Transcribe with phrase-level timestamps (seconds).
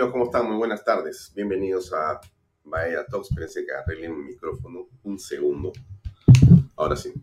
[0.00, 0.48] ¿Cómo están?
[0.48, 1.32] Muy buenas tardes.
[1.36, 2.20] Bienvenidos a
[2.64, 3.30] Bahía Talks.
[3.30, 5.72] Espérense que arreglen mi micrófono un segundo.
[6.74, 7.14] Ahora sí.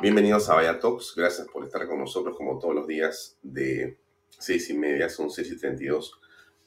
[0.00, 1.12] Bienvenidos a Bahía Talks.
[1.14, 3.98] Gracias por estar con nosotros como todos los días de
[4.30, 6.18] seis y media, son seis y treinta y dos,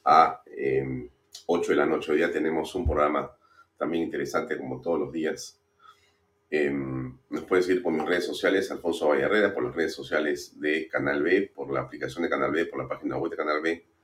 [0.04, 1.10] a eh,
[1.46, 2.12] 8 de la noche.
[2.12, 3.36] Hoy día tenemos un programa
[3.76, 5.60] también interesante como todos los días.
[6.48, 10.86] Eh, nos puedes seguir por mis redes sociales, Alfonso Vallarrera, por las redes sociales de
[10.86, 13.95] Canal B, por la aplicación de Canal B, por la página web de Canal B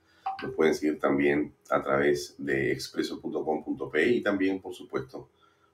[0.43, 5.29] nos pueden seguir también a través de expreso.com.pe y también, por supuesto,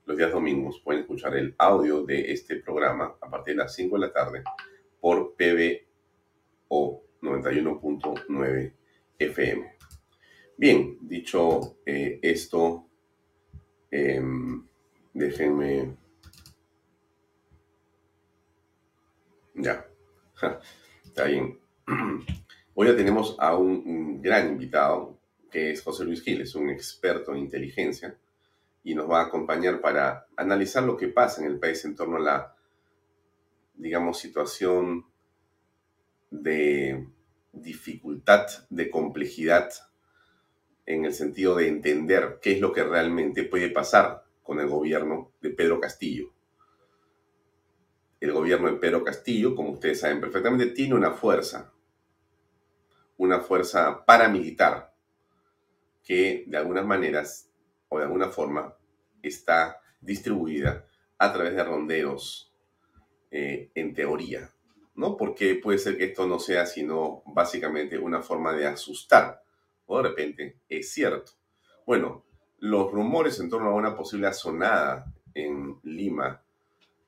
[0.06, 3.96] los días domingos pueden escuchar el audio de este programa a partir de las 5
[3.96, 4.44] de la tarde
[5.00, 8.74] por PBO 91.9
[9.20, 9.74] FM.
[10.58, 12.88] Bien, dicho eh, esto,
[13.92, 14.66] em,
[15.14, 15.98] déjenme...
[19.56, 19.86] Ya,
[21.04, 21.60] está bien.
[22.82, 25.20] Hoy tenemos a un, gran invitado,
[25.52, 28.18] que es José Luis Gil, es un experto en inteligencia
[28.86, 32.16] y nos va a acompañar para analizar lo que pasa en el país en torno
[32.16, 32.56] a la,
[33.76, 35.06] digamos, situación
[36.32, 37.06] de
[37.52, 39.72] dificultad, de complejidad,
[40.86, 45.34] en el sentido de entender qué es lo que realmente puede pasar con el gobierno
[45.42, 46.32] de Pedro Castillo.
[48.22, 51.74] El gobierno de Pedro Castillo, como ustedes saben perfectamente, tiene una fuerza,
[53.20, 54.94] una fuerza paramilitar
[56.04, 57.52] que de algunas maneras
[57.90, 58.74] o de alguna forma
[59.22, 60.86] está distribuida
[61.18, 62.54] a través de ronderos
[63.30, 64.50] eh, en teoría,
[64.96, 65.18] ¿no?
[65.18, 69.44] Porque puede ser que esto no sea sino básicamente una forma de asustar,
[69.86, 71.34] o de repente es cierto.
[71.86, 72.24] Bueno,
[72.60, 76.42] los rumores en torno a una posible asonada en Lima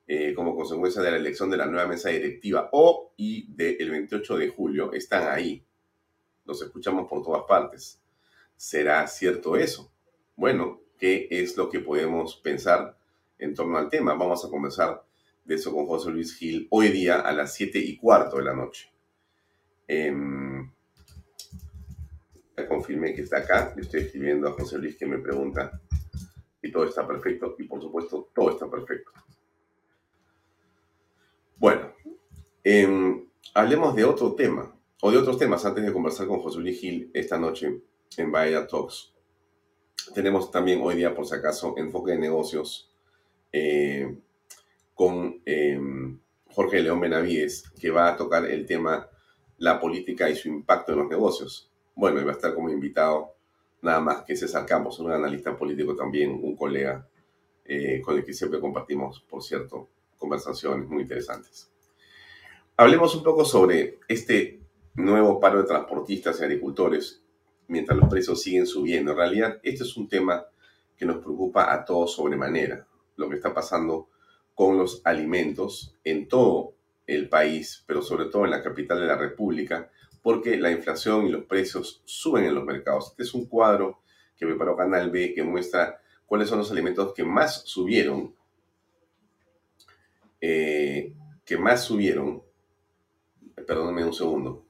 [0.06, 4.36] eh, como consecuencia de la elección de la nueva mesa directiva o y del 28
[4.36, 5.64] de julio están ahí
[6.52, 8.00] los escuchamos por todas partes.
[8.56, 9.92] ¿Será cierto eso?
[10.36, 12.98] Bueno, ¿qué es lo que podemos pensar
[13.38, 14.14] en torno al tema?
[14.14, 15.04] Vamos a conversar
[15.44, 18.54] de eso con José Luis Gil hoy día a las 7 y cuarto de la
[18.54, 18.92] noche.
[19.88, 20.12] Eh,
[22.68, 23.72] confirmé que está acá.
[23.76, 25.80] Le estoy escribiendo a José Luis que me pregunta
[26.60, 27.56] si todo está perfecto.
[27.58, 29.10] Y por supuesto, todo está perfecto.
[31.56, 31.92] Bueno,
[32.64, 34.74] em, hablemos de otro tema
[35.04, 37.80] o de otros temas antes de conversar con José Luis Gil esta noche
[38.16, 39.12] en Bahía Talks.
[40.14, 42.88] Tenemos también hoy día, por si acaso, enfoque de negocios
[43.52, 44.16] eh,
[44.94, 46.20] con em,
[46.54, 49.08] Jorge León Benavides, que va a tocar el tema
[49.58, 51.68] la política y su impacto en los negocios.
[51.96, 53.34] Bueno, y va a estar como invitado
[53.80, 57.08] nada más que César Campos, un analista político también, un colega
[57.64, 61.72] eh, con el que siempre compartimos, por cierto, conversaciones muy interesantes.
[62.76, 64.61] Hablemos un poco sobre este
[64.94, 67.22] nuevo paro de transportistas y agricultores
[67.68, 69.12] mientras los precios siguen subiendo.
[69.12, 70.46] En realidad, este es un tema
[70.96, 72.86] que nos preocupa a todos sobremanera,
[73.16, 74.08] lo que está pasando
[74.54, 76.74] con los alimentos en todo
[77.06, 79.90] el país, pero sobre todo en la capital de la República,
[80.22, 83.10] porque la inflación y los precios suben en los mercados.
[83.10, 84.02] Este es un cuadro
[84.36, 88.34] que preparó Canal B que muestra cuáles son los alimentos que más subieron,
[90.40, 92.42] eh, que más subieron,
[93.66, 94.61] perdónenme un segundo,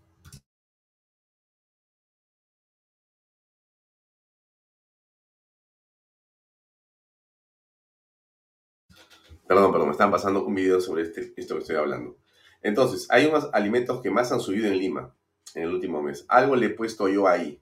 [9.46, 12.16] Perdón, perdón, me están pasando un video sobre este, esto que estoy hablando.
[12.62, 15.14] Entonces, hay unos alimentos que más han subido en Lima
[15.54, 16.24] en el último mes.
[16.28, 17.60] Algo le he puesto yo ahí.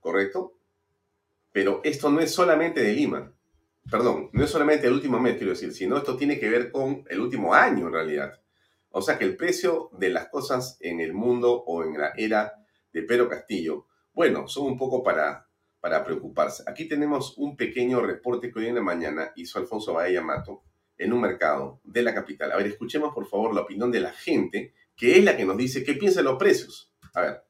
[0.00, 0.54] ¿Correcto?
[1.52, 3.32] Pero esto no es solamente de Lima.
[3.90, 7.04] Perdón, no es solamente el último mes, quiero decir, sino esto tiene que ver con
[7.08, 8.40] el último año en realidad.
[8.90, 12.54] O sea que el precio de las cosas en el mundo o en la era
[12.92, 15.48] de Pedro Castillo, bueno, son un poco para,
[15.80, 16.62] para preocuparse.
[16.66, 20.62] Aquí tenemos un pequeño reporte que hoy en la mañana hizo Alfonso Baella Mato
[20.98, 22.52] en un mercado de la capital.
[22.52, 25.56] A ver, escuchemos por favor la opinión de la gente, que es la que nos
[25.56, 26.92] dice qué piensa de los precios.
[27.14, 27.42] A ver.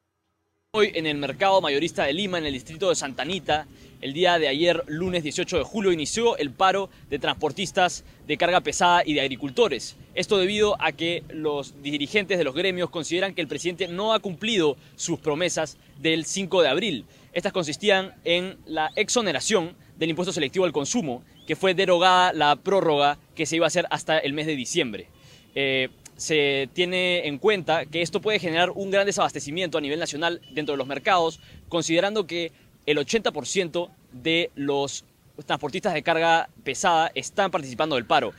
[0.73, 3.67] Hoy en el mercado mayorista de Lima, en el distrito de Santa Anita,
[4.00, 8.61] el día de ayer, lunes 18 de julio, inició el paro de transportistas de carga
[8.61, 9.97] pesada y de agricultores.
[10.15, 14.21] Esto debido a que los dirigentes de los gremios consideran que el presidente no ha
[14.21, 17.05] cumplido sus promesas del 5 de abril.
[17.32, 23.19] Estas consistían en la exoneración del impuesto selectivo al consumo, que fue derogada la prórroga
[23.37, 25.09] que se iba a hacer hasta el mes de diciembre.
[25.55, 30.41] Eh, se tiene en cuenta que esto puede generar un gran desabastecimiento a nivel nacional
[30.53, 32.53] dentro de los mercados, considerando que
[32.87, 35.05] el 80% de los
[35.47, 38.33] transportistas de carga pesada están participando del paro.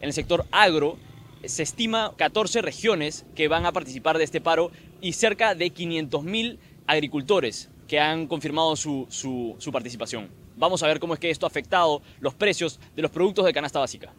[0.00, 0.98] En el sector agro
[1.44, 4.70] se estima 14 regiones que van a participar de este paro
[5.00, 10.28] y cerca de 500.000 agricultores que han confirmado su, su, participación.
[10.56, 13.52] Vamos a ver cómo es que esto ha afectado los precios de los productos de
[13.52, 14.12] canasta básica.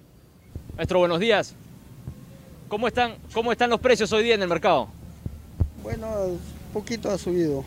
[0.75, 1.55] Maestro, buenos días.
[2.67, 4.87] ¿Cómo están, cómo están los precios hoy día en el mercado?
[5.81, 6.07] Bueno,
[6.73, 7.63] poquito ha subido.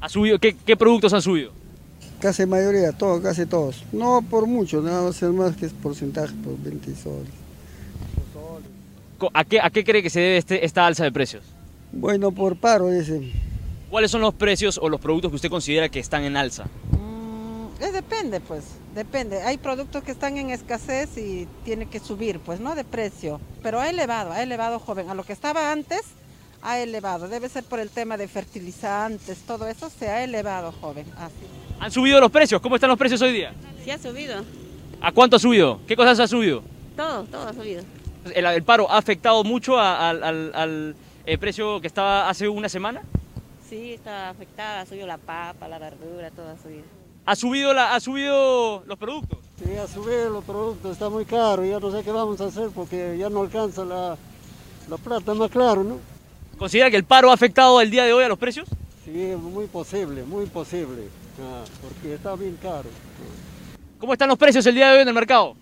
[0.00, 0.38] ¿Ha subido?
[0.38, 1.52] ¿Qué, qué productos han subido?
[2.20, 3.84] Casi mayoría, todos, casi todos.
[3.92, 7.28] No por mucho, nada más, más que es porcentaje, por 20 soles.
[9.32, 11.42] ¿A qué, ¿A qué cree que se debe este, esta alza de precios?
[11.92, 13.32] Bueno, por paro, ese.
[13.90, 16.66] ¿Cuáles son los precios o los productos que usted considera que están en alza?
[16.92, 18.64] Mm, depende, pues,
[18.94, 19.42] depende.
[19.42, 22.74] Hay productos que están en escasez y tiene que subir, pues, ¿no?
[22.74, 23.40] De precio.
[23.62, 25.08] Pero ha elevado, ha elevado, joven.
[25.08, 26.02] A lo que estaba antes,
[26.62, 27.28] ha elevado.
[27.28, 31.06] Debe ser por el tema de fertilizantes, todo eso se ha elevado, joven.
[31.16, 31.34] Así.
[31.80, 32.60] ¿Han subido los precios?
[32.60, 33.54] ¿Cómo están los precios hoy día?
[33.84, 34.44] Sí, ha subido.
[35.00, 35.80] ¿A cuánto ha subido?
[35.86, 36.62] ¿Qué cosas ha subido?
[36.96, 37.84] Todo, todo ha subido.
[38.34, 40.94] ¿El, paro ha afectado mucho al,
[41.24, 43.02] eh, precio que estaba hace una semana?
[43.68, 46.84] Sí, está afectada, ha subido la papa, la verdura, todo ha subido.
[47.26, 49.38] ¿Ha subido, la, ha subido los productos?
[49.62, 52.70] Sí, ha subido los productos, está muy caro, ya no sé qué vamos a hacer
[52.74, 54.16] porque ya no alcanza la,
[54.88, 55.98] la plata, más claro, ¿no?
[56.56, 58.66] ¿Considera que el paro ha afectado el día de hoy a los precios?
[59.04, 61.08] Sí, muy posible, muy posible,
[61.42, 62.88] ah, porque está bien caro.
[63.98, 65.54] ¿Cómo están los precios el día de hoy en el mercado?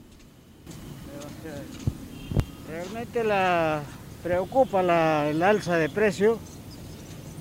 [2.69, 3.83] Realmente la
[4.23, 6.39] preocupa la, el alza de precio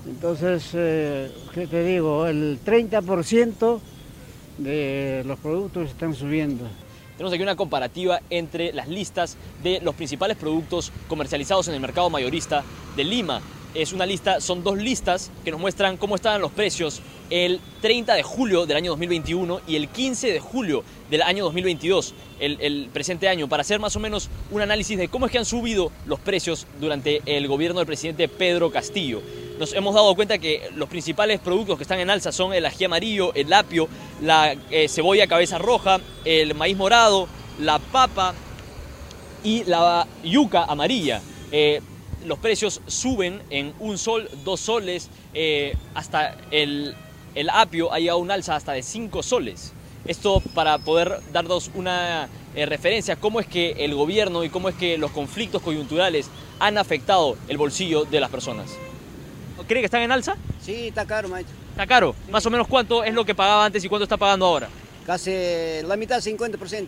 [0.07, 2.27] entonces, eh, ¿qué te digo?
[2.27, 3.79] El 30%
[4.57, 6.65] de los productos están subiendo.
[7.17, 12.09] Tenemos aquí una comparativa entre las listas de los principales productos comercializados en el mercado
[12.09, 12.63] mayorista
[12.95, 13.41] de Lima.
[13.73, 18.13] Es una lista, son dos listas que nos muestran cómo estaban los precios el 30
[18.13, 22.89] de julio del año 2021 y el 15 de julio del año 2022, el, el,
[22.93, 25.91] presente año, para hacer más o menos un análisis de cómo es que han subido
[26.05, 29.21] los precios durante el gobierno del presidente Pedro Castillo
[29.59, 32.85] nos hemos dado cuenta que los principales productos que están en alza son el ají
[32.85, 33.87] amarillo, el apio,
[34.21, 37.27] la eh, cebolla cabeza roja, el maíz morado,
[37.59, 38.33] la papa
[39.43, 41.21] y la yuca amarilla.
[41.51, 41.81] Eh,
[42.25, 46.95] los precios suben en un sol, dos soles, eh, hasta el,
[47.35, 49.73] el, apio ha llegado a un alza hasta de cinco soles.
[50.05, 54.97] Esto para poder darnos una referencia cómo es que el gobierno y cómo es que
[54.97, 56.29] los conflictos coyunturales
[56.59, 58.84] han afectado el bolsillo de las personas.
[59.67, 60.35] ¿Cree que están en alza?
[60.61, 61.55] Sí, está caro, maestro.
[61.71, 62.15] ¿Está caro?
[62.29, 64.69] Más o menos cuánto es lo que pagaba antes y cuánto está pagando ahora?
[65.05, 65.31] Casi
[65.83, 66.87] la mitad, 50%.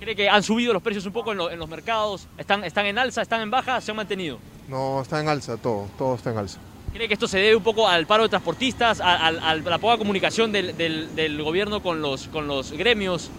[0.00, 2.26] ¿Cree que han subido los precios un poco en, los mercados?
[2.36, 3.22] ¿Están, ¿Están en alza?
[3.22, 3.80] ¿Están en baja?
[3.80, 4.38] ¿Se han mantenido?
[4.68, 6.58] No, está en alza, todo, todo está en alza.
[6.92, 10.52] ¿Cree que esto se debe un poco al paro de transportistas, a, la poca comunicación
[10.52, 13.30] del, del, gobierno con los, con los gremios?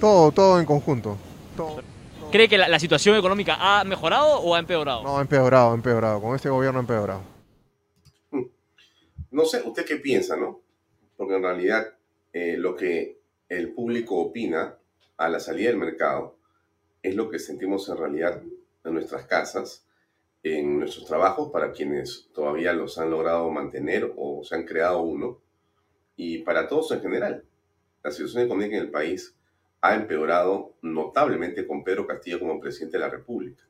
[0.00, 1.16] Todo, todo en conjunto.
[2.32, 5.02] ¿Cree que la, la, situación económica ha mejorado o ha empeorado?
[5.02, 6.20] No, ha empeorado, ha empeorado.
[6.20, 7.37] Con este gobierno ha empeorado.
[9.30, 10.62] No sé, ¿usted qué piensa, no?
[11.16, 11.94] Porque en realidad
[12.32, 14.78] eh, lo que el público opina
[15.16, 16.38] a la salida del mercado
[17.02, 18.42] es lo que sentimos en realidad
[18.84, 19.86] en nuestras casas,
[20.42, 25.40] en nuestros trabajos, para quienes todavía los han logrado mantener o se han creado uno,
[26.16, 27.44] y para todos en general.
[28.02, 29.36] La situación económica en el país
[29.80, 33.62] ha empeorado notablemente con Pedro Castillo como presidente de la República.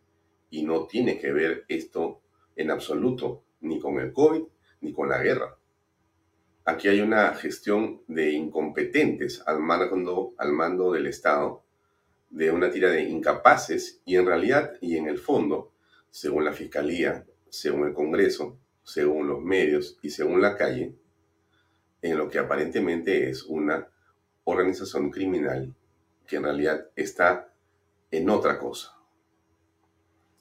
[0.50, 2.20] Y no tiene que ver esto
[2.56, 4.42] en absoluto ni con el COVID
[4.80, 5.56] ni con la guerra.
[6.64, 11.64] Aquí hay una gestión de incompetentes al mando, al mando del Estado,
[12.30, 15.72] de una tira de incapaces y en realidad y en el fondo,
[16.10, 20.94] según la Fiscalía, según el Congreso, según los medios y según la calle,
[22.02, 23.88] en lo que aparentemente es una
[24.44, 25.74] organización criminal
[26.26, 27.52] que en realidad está
[28.10, 28.94] en otra cosa.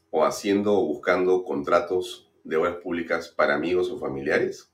[0.10, 4.72] o haciendo o buscando contratos de obras públicas para amigos o familiares,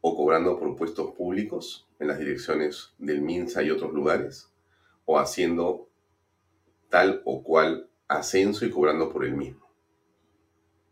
[0.00, 4.52] o cobrando por puestos públicos en las direcciones del MINSA y otros lugares,
[5.04, 5.88] o haciendo
[6.90, 9.72] tal o cual ascenso y cobrando por el mismo.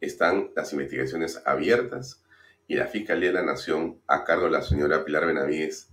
[0.00, 2.24] Están las investigaciones abiertas
[2.68, 5.90] y la Fiscalía de la Nación, a cargo de la señora Pilar Benavides,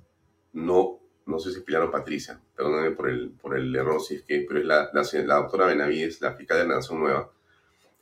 [0.53, 4.21] no, no sé si Pilar o Patricia, perdónenme por el, por el error si es
[4.21, 7.31] que, pero es la, la, la doctora Benavides, la Fiscalía de la Nación Nueva,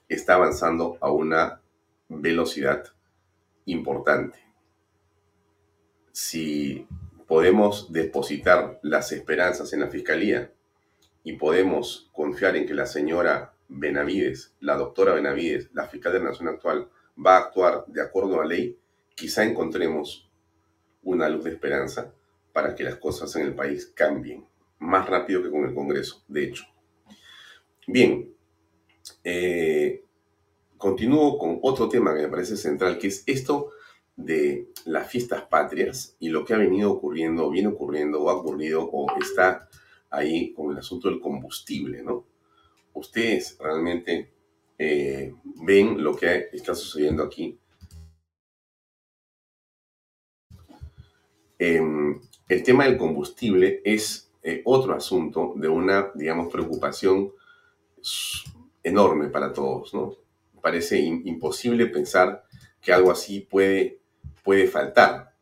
[0.10, 1.62] está avanzando a una
[2.10, 2.86] velocidad
[3.66, 4.40] importante.
[6.12, 6.88] Si
[7.28, 10.52] podemos depositar las esperanzas en la Fiscalía
[11.24, 16.30] y podemos confiar en que la señora Benavides, la doctora Benavides, la fiscal de la
[16.30, 16.90] Nación actual,
[17.24, 18.80] va a actuar de acuerdo a la ley,
[19.14, 20.30] quizá encontremos
[21.04, 22.14] una luz de esperanza
[22.54, 24.46] para que las cosas en el país cambien
[24.80, 26.66] más rápido que con el Congreso, de hecho.
[27.88, 28.34] Bien,
[29.24, 30.04] eh,
[30.78, 33.72] continúo con otro tema que me parece central, que es esto
[34.16, 38.90] de las fiestas patrias y lo que ha venido ocurriendo, viene ocurriendo, o ha ocurrido,
[38.92, 39.70] o está
[40.10, 42.26] ahí con el asunto del combustible, ¿no?
[42.94, 44.32] Ustedes realmente
[44.78, 47.60] eh, ven lo que está sucediendo aquí.
[51.60, 51.82] Eh,
[52.48, 57.34] el tema del combustible es eh, otro asunto de una, digamos, preocupación
[58.84, 60.27] enorme para todos, ¿no?
[60.68, 62.44] Parece imposible pensar
[62.82, 64.02] que algo así puede,
[64.44, 65.34] puede faltar,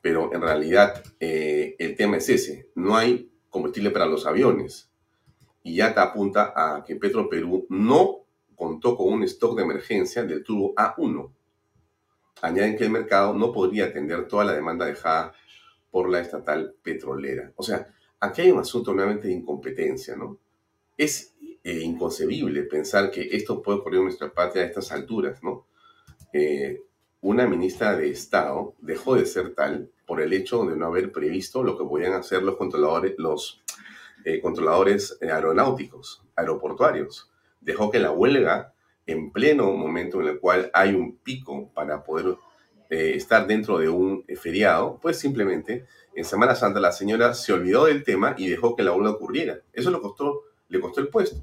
[0.00, 4.90] pero en realidad eh, el tema es ese, no hay combustible para los aviones.
[5.62, 8.24] Y ya te apunta a que Petro Perú no
[8.56, 11.30] contó con un stock de emergencia del tubo A1.
[12.42, 15.32] Añaden que el mercado no podría atender toda la demanda dejada
[15.92, 17.52] por la estatal petrolera.
[17.54, 17.86] O sea,
[18.18, 20.38] aquí hay un asunto nuevamente de incompetencia, ¿no?
[20.96, 25.66] Es eh, inconcebible pensar que esto puede ocurrir en nuestra patria a estas alturas, ¿no?
[26.32, 26.80] Eh,
[27.22, 31.62] una ministra de Estado dejó de ser tal por el hecho de no haber previsto
[31.62, 33.62] lo que podían hacer los controladores, los
[34.24, 37.30] eh, controladores aeronáuticos, aeroportuarios.
[37.60, 38.72] Dejó que la huelga,
[39.06, 42.36] en pleno momento en el cual hay un pico para poder
[42.88, 47.84] eh, estar dentro de un feriado, pues simplemente en Semana Santa la señora se olvidó
[47.84, 49.60] del tema y dejó que la huelga ocurriera.
[49.72, 51.42] Eso le costó, le costó el puesto.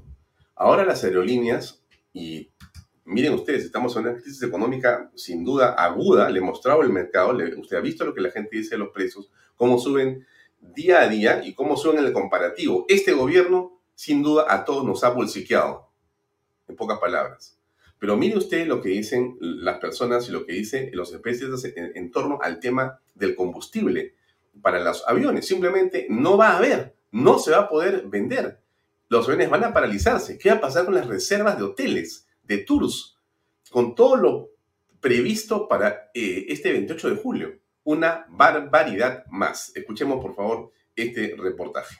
[0.60, 2.50] Ahora las aerolíneas, y
[3.04, 7.54] miren ustedes, estamos en una crisis económica sin duda aguda, le mostraba el mercado, le,
[7.54, 10.26] usted ha visto lo que la gente dice de los precios, cómo suben
[10.60, 12.86] día a día y cómo suben en el comparativo.
[12.88, 15.92] Este gobierno, sin duda, a todos nos ha bolsiqueado,
[16.66, 17.56] en pocas palabras.
[18.00, 21.92] Pero mire usted lo que dicen las personas y lo que dicen los especialistas en,
[21.94, 24.16] en, torno al tema del combustible
[24.60, 25.46] para los aviones.
[25.46, 28.60] Simplemente no va a haber, no se va a poder vender.
[29.08, 30.38] Los aviones van a paralizarse.
[30.38, 33.16] ¿Qué va a pasar con las reservas de hoteles, de tours,
[33.70, 34.50] con todo lo
[35.00, 37.58] previsto para eh, este 28 de julio?
[37.84, 39.74] Una barbaridad más.
[39.74, 41.96] Escuchemos, por favor, este reportaje.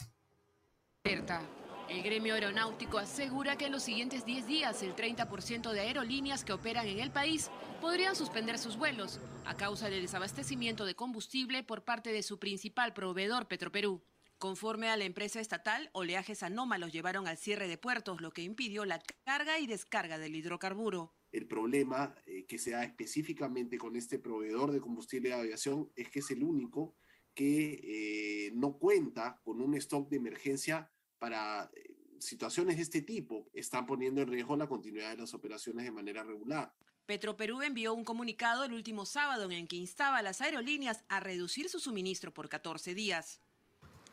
[1.88, 6.52] El gremio aeronáutico asegura que en los siguientes 10 días el 30% de aerolíneas que
[6.52, 7.50] operan en el país
[7.80, 12.92] podrían suspender sus vuelos a causa del desabastecimiento de combustible por parte de su principal
[12.92, 14.02] proveedor Petroperú.
[14.38, 18.84] Conforme a la empresa estatal, oleajes anómalos llevaron al cierre de puertos, lo que impidió
[18.84, 21.12] la carga y descarga del hidrocarburo.
[21.32, 26.08] El problema eh, que se da específicamente con este proveedor de combustible de aviación es
[26.08, 26.94] que es el único
[27.34, 33.50] que eh, no cuenta con un stock de emergencia para eh, situaciones de este tipo
[33.52, 36.72] están poniendo en riesgo la continuidad de las operaciones de manera regular.
[37.06, 41.18] Petroperú envió un comunicado el último sábado en el que instaba a las aerolíneas a
[41.18, 43.40] reducir su suministro por 14 días.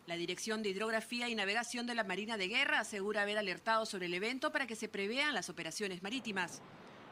[0.08, 4.06] La Dirección de Hidrografía y Navegación de la Marina de Guerra asegura haber alertado sobre
[4.06, 6.62] el evento para que se prevean las operaciones marítimas.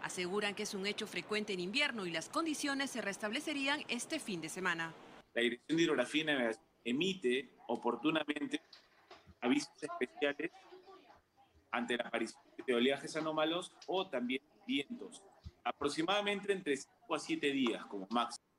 [0.04, 4.42] Aseguran que es un hecho frecuente en invierno y las condiciones se restablecerían este fin
[4.42, 4.94] de semana.
[5.34, 8.62] La Dirección de Hidrografía y Navegación emite oportunamente
[9.42, 10.52] avisos especiales
[11.72, 15.24] ante la aparición de oleajes anómalos o también vientos,
[15.64, 18.53] aproximadamente entre 5 a 7 días como máximo.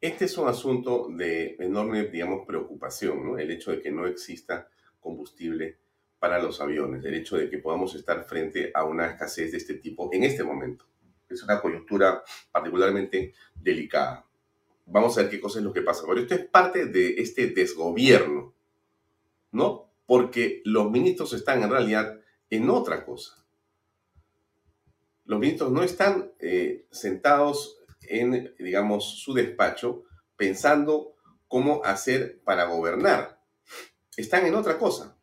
[0.00, 3.38] Este es un asunto de enorme, digamos, preocupación, ¿no?
[3.38, 4.68] El hecho de que no exista
[5.00, 5.78] combustible
[6.18, 9.74] para los aviones, el hecho de que podamos estar frente a una escasez de este
[9.74, 10.86] tipo en este momento.
[11.28, 14.24] Es una coyuntura particularmente delicada.
[14.86, 16.04] Vamos a ver qué cosa es lo que pasa.
[16.06, 18.54] Pero esto es parte de este desgobierno
[19.52, 19.90] ¿no?
[20.06, 23.44] Porque los ministros están en realidad en otra cosa.
[25.24, 27.77] Los ministros no están eh, sentados
[28.08, 30.04] en, digamos, su despacho
[30.36, 33.40] pensando cómo hacer para gobernar.
[34.16, 35.18] Están en otra cosa.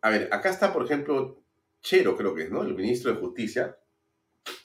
[0.00, 1.44] A ver, acá está, por ejemplo,
[1.80, 2.62] Chero, creo que es, ¿no?
[2.62, 3.78] El ministro de Justicia,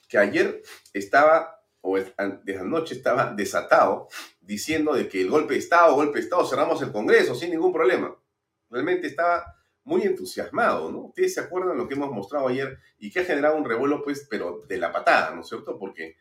[0.08, 4.08] que ayer estaba, o desde anoche estaba desatado,
[4.40, 7.72] diciendo de que el golpe de Estado, golpe de Estado, cerramos el Congreso sin ningún
[7.72, 8.16] problema.
[8.70, 11.06] Realmente estaba muy entusiasmado, ¿no?
[11.06, 14.26] Ustedes se acuerdan lo que hemos mostrado ayer y que ha generado un revuelo, pues,
[14.28, 15.78] pero de la patada, ¿no es cierto?
[15.78, 16.16] Porque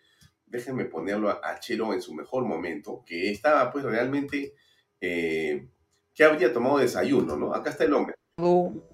[0.48, 4.54] déjenme ponerlo a Chero en su mejor momento, que estaba, pues, realmente,
[5.02, 5.68] eh,
[6.14, 7.54] que habría tomado desayuno, ¿no?
[7.54, 8.16] Acá está el hombre.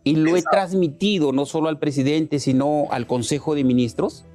[0.03, 4.25] Y lo he transmitido no solo al presidente, sino al Consejo de Ministros,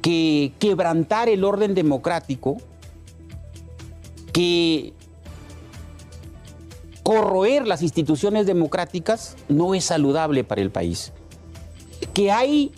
[0.00, 2.56] que quebrantar el orden democrático,
[4.32, 4.94] que
[7.02, 11.12] corroer las instituciones democráticas no es saludable para el país.
[12.14, 12.72] Que hay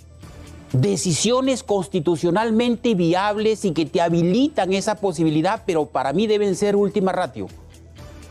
[0.73, 7.13] decisiones constitucionalmente viables y que te habilitan esa posibilidad, pero para mí deben ser última
[7.13, 7.47] ratio.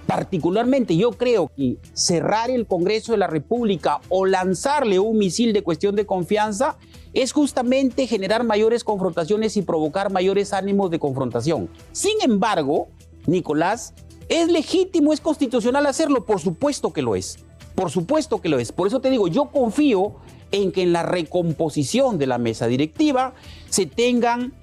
[0.07, 5.63] Particularmente yo creo que cerrar el Congreso de la República o lanzarle un misil de
[5.63, 6.77] cuestión de confianza
[7.13, 11.69] es justamente generar mayores confrontaciones y provocar mayores ánimos de confrontación.
[11.93, 12.89] Sin embargo,
[13.25, 13.93] Nicolás,
[14.31, 16.25] ¿Es legítimo, es constitucional hacerlo?
[16.25, 17.38] Por supuesto que lo es.
[17.75, 18.71] Por supuesto que lo es.
[18.71, 20.15] Por eso te digo, yo confío
[20.51, 23.34] en que en la recomposición de la mesa directiva
[23.70, 24.53] se tengan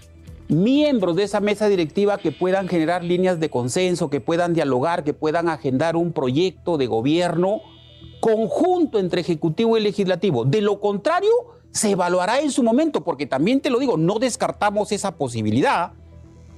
[0.49, 5.15] miembros de esa mesa directiva que puedan generar líneas de consenso, que puedan dialogar, que
[5.15, 7.61] puedan agendar un proyecto de gobierno
[8.21, 10.45] conjunto entre Ejecutivo y Legislativo.
[10.45, 11.31] De lo contrario,
[11.71, 15.93] se evaluará en su momento, porque también te lo digo, no descartamos esa posibilidad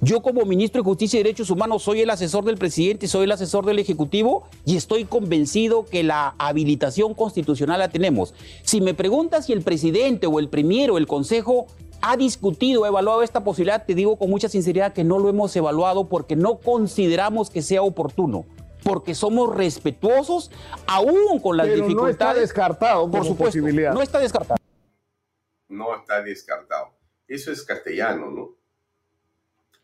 [0.01, 3.33] yo como ministro de Justicia y Derechos Humanos soy el asesor del presidente, soy el
[3.33, 8.35] asesor del Ejecutivo y estoy convencido que la habilitación constitucional la tenemos.
[8.63, 11.67] Si me preguntas si el presidente o el premier o el Consejo
[12.01, 15.55] ha discutido, ha evaluado esta posibilidad, te digo con mucha sinceridad que no lo hemos
[15.55, 18.47] evaluado porque no consideramos que sea oportuno
[18.83, 20.51] porque somos respetuosos
[20.87, 22.03] aún con las Pero dificultades.
[22.03, 23.59] No está descartado, por supuesto.
[23.59, 23.93] Posibilidad.
[23.93, 24.57] No está descartado.
[25.69, 26.89] No está descartado.
[27.29, 28.60] Eso es castellano, ¿no?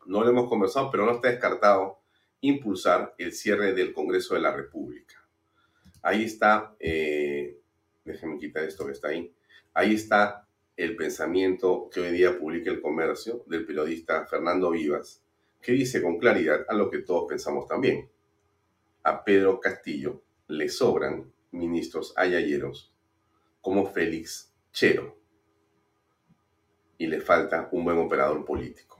[0.07, 1.99] No lo hemos conversado, pero no está descartado
[2.41, 5.15] impulsar el cierre del Congreso de la República.
[6.01, 7.59] Ahí está, eh,
[8.05, 9.33] déjenme quitar esto que está ahí,
[9.73, 15.23] ahí está el pensamiento que hoy día publica el comercio del periodista Fernando Vivas,
[15.61, 18.09] que dice con claridad a lo que todos pensamos también.
[19.03, 22.93] A Pedro Castillo le sobran ministros ayayeros
[23.59, 25.17] como Félix Chero
[26.97, 28.96] y le falta un buen operador político.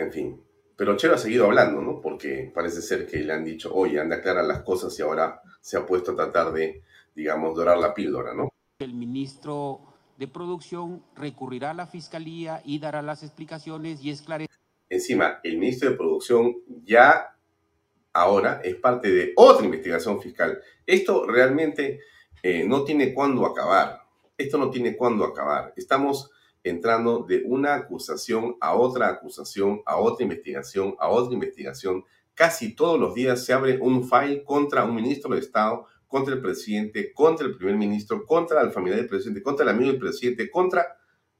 [0.00, 0.40] En fin.
[0.76, 2.00] Pero Chero ha seguido hablando, ¿no?
[2.00, 5.76] Porque parece ser que le han dicho, oye, anda claras las cosas y ahora se
[5.76, 6.82] ha puesto a tratar de,
[7.14, 8.48] digamos, dorar la píldora, ¿no?
[8.78, 9.80] El ministro
[10.16, 14.58] de Producción recurrirá a la Fiscalía y dará las explicaciones y esclarecerá.
[14.88, 17.36] Encima, el ministro de Producción ya
[18.14, 20.62] ahora es parte de otra investigación fiscal.
[20.86, 22.00] Esto realmente
[22.42, 24.00] eh, no tiene cuándo acabar.
[24.38, 25.74] Esto no tiene cuándo acabar.
[25.76, 26.30] Estamos
[26.62, 32.04] entrando de una acusación a otra acusación, a otra investigación, a otra investigación.
[32.34, 36.40] Casi todos los días se abre un file contra un ministro de Estado, contra el
[36.40, 40.50] presidente, contra el primer ministro, contra la familia del presidente, contra el amigo del presidente,
[40.50, 40.98] contra...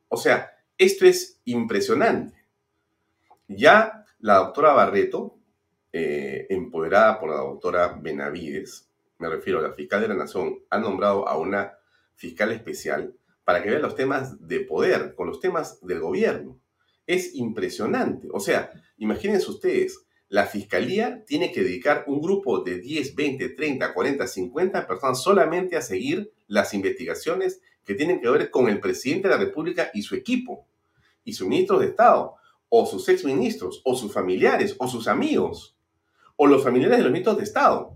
[0.09, 2.37] O sea, esto es impresionante.
[3.48, 5.37] Ya la doctora Barreto,
[5.92, 10.78] eh, empoderada por la doctora Benavides, me refiero a la fiscal de la Nación, ha
[10.78, 11.74] nombrado a una
[12.14, 16.61] fiscal especial para que vean los temas de poder con los temas del gobierno.
[17.07, 18.29] Es impresionante.
[18.33, 23.92] O sea, imagínense ustedes, la fiscalía tiene que dedicar un grupo de 10, 20, 30,
[23.92, 29.26] 40, 50 personas solamente a seguir las investigaciones que tienen que ver con el presidente
[29.26, 30.68] de la República y su equipo,
[31.24, 32.37] y sus ministros de Estado,
[32.68, 35.76] o sus exministros, o sus familiares, o sus amigos,
[36.37, 37.92] o los familiares de los ministros de Estado.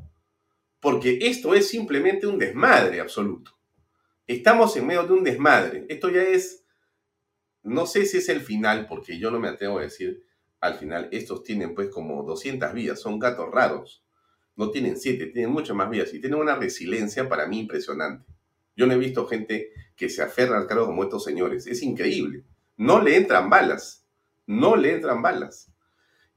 [0.81, 3.53] Porque esto es simplemente un desmadre absoluto.
[4.27, 5.85] Estamos en medio de un desmadre.
[5.89, 6.65] Esto ya es,
[7.63, 10.25] no sé si es el final, porque yo no me atrevo a decir
[10.65, 14.03] al final, estos tienen pues como 200 vidas, son gatos raros.
[14.57, 18.25] No tienen siete, tienen muchas más vidas y tienen una resiliencia para mí impresionante.
[18.75, 21.67] Yo no he visto gente que se aferra al cargo como estos señores.
[21.67, 22.45] Es increíble.
[22.79, 24.07] No le entran balas.
[24.47, 25.71] No le entran balas.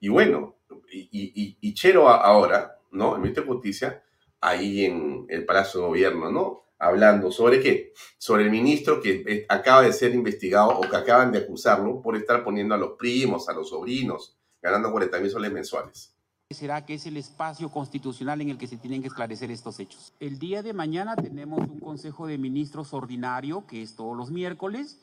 [0.01, 0.57] Y bueno,
[0.91, 3.15] y, Chero ahora, ¿no?
[3.15, 4.03] El ministro de Justicia,
[4.41, 6.63] ahí en el Palacio de Gobierno, ¿no?
[6.79, 7.93] Hablando sobre qué?
[8.17, 12.43] Sobre el ministro que acaba de ser investigado o que acaban de acusarlo por estar
[12.43, 16.13] poniendo a los primos, a los sobrinos, ganando 40 mil soles mensuales.
[16.49, 20.13] Será que es el espacio constitucional en el que se tienen que esclarecer estos hechos.
[20.21, 24.97] El día de mañana tenemos un Consejo de Ministros ordinario, que es todos los miércoles.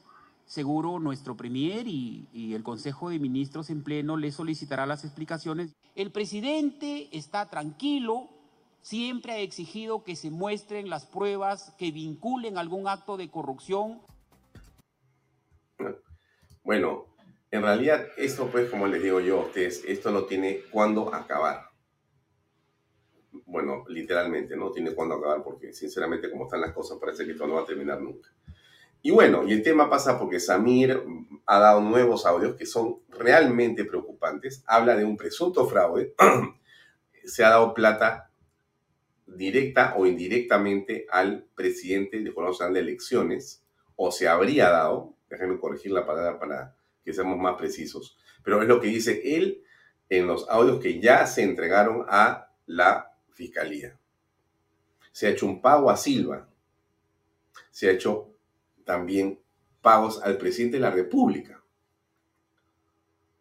[0.46, 5.74] Seguro nuestro Premier y, y el Consejo de Ministros en pleno le solicitará las explicaciones.
[5.94, 8.30] El presidente está tranquilo,
[8.84, 14.02] siempre ha exigido que se muestren las pruebas que vinculen algún acto de corrupción.
[16.62, 17.06] Bueno,
[17.50, 21.70] en realidad esto pues como les digo yo a ustedes, esto no tiene cuándo acabar.
[23.46, 27.46] Bueno, literalmente no tiene cuándo acabar porque sinceramente como están las cosas parece que esto
[27.46, 28.28] no va a terminar nunca.
[29.00, 31.02] Y bueno, y el tema pasa porque Samir
[31.46, 34.62] ha dado nuevos audios que son realmente preocupantes.
[34.66, 36.14] Habla de un presunto fraude.
[37.24, 38.30] Se ha dado plata
[39.26, 43.64] directa o indirectamente al presidente de Jurado Nacional de Elecciones,
[43.96, 48.68] o se habría dado, déjenme corregir la palabra para que seamos más precisos, pero es
[48.68, 49.62] lo que dice él
[50.08, 53.98] en los audios que ya se entregaron a la fiscalía.
[55.12, 56.48] Se ha hecho un pago a Silva,
[57.70, 58.30] se ha hecho
[58.84, 59.40] también
[59.80, 61.62] pagos al presidente de la República.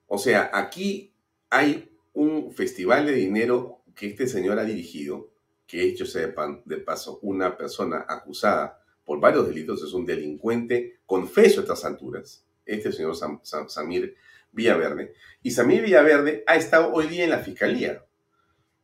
[0.07, 1.13] O sea, aquí
[1.49, 5.32] hay un festival de dinero que este señor ha dirigido
[5.73, 6.31] que hecho sea
[6.65, 12.45] de paso una persona acusada por varios delitos, es un delincuente confeso a estas alturas,
[12.63, 14.15] este señor Samir
[14.51, 15.15] Villaverde.
[15.41, 18.05] Y Samir Villaverde ha estado hoy día en la fiscalía.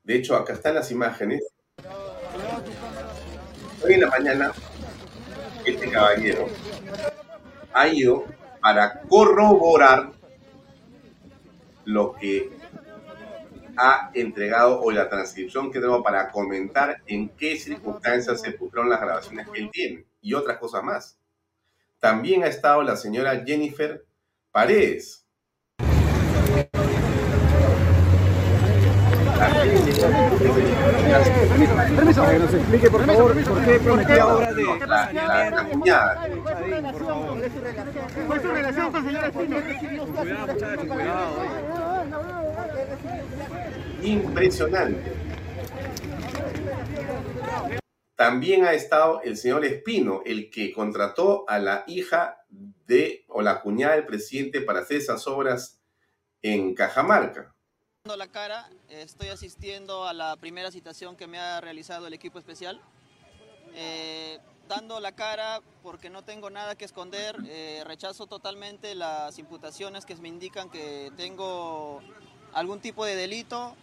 [0.03, 1.43] De hecho, acá están las imágenes.
[3.83, 4.51] Hoy en la mañana,
[5.63, 6.47] este caballero
[7.71, 8.25] ha ido
[8.61, 10.11] para corroborar
[11.85, 12.49] lo que
[13.79, 18.99] ha entregado o la transcripción que tengo para comentar en qué circunstancias se pusieron las
[18.99, 21.17] grabaciones que él tiene y otras cosas más.
[21.99, 24.05] También ha estado la señora Jennifer
[24.51, 25.25] Paredes.
[31.95, 36.27] Permiso, que nos explique por favor por qué prometió ahora de la, la, la cuñada.
[38.27, 39.57] ¿Cuál es su relación con señora Espino?
[44.03, 45.13] Impresionante.
[48.15, 53.61] También ha estado el señor Espino, el que contrató a la hija de o la
[53.61, 55.79] cuñada del presidente para hacer esas obras
[56.41, 57.55] en Cajamarca.
[58.03, 62.81] la cara, estoy asistiendo a la primera citación que me ha realizado el equipo especial.
[63.73, 70.05] Eh, dando la cara porque no tengo nada que esconder, eh, rechazo totalmente las imputaciones
[70.05, 72.01] que me indican que tengo
[72.53, 73.75] algún tipo de delito.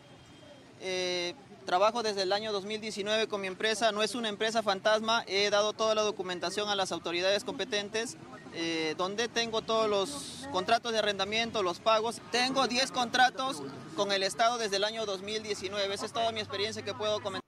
[0.81, 1.35] Eh,
[1.67, 5.73] trabajo desde el año 2019 con mi empresa, no es una empresa fantasma, he dado
[5.73, 8.17] toda la documentación a las autoridades competentes,
[8.55, 12.23] eh, donde tengo todos los contratos de arrendamiento, los pagos.
[12.31, 13.63] Tengo 10 contratos
[13.97, 17.43] con el Estado desde el año 2019, esa es toda mi experiencia que puedo comentar.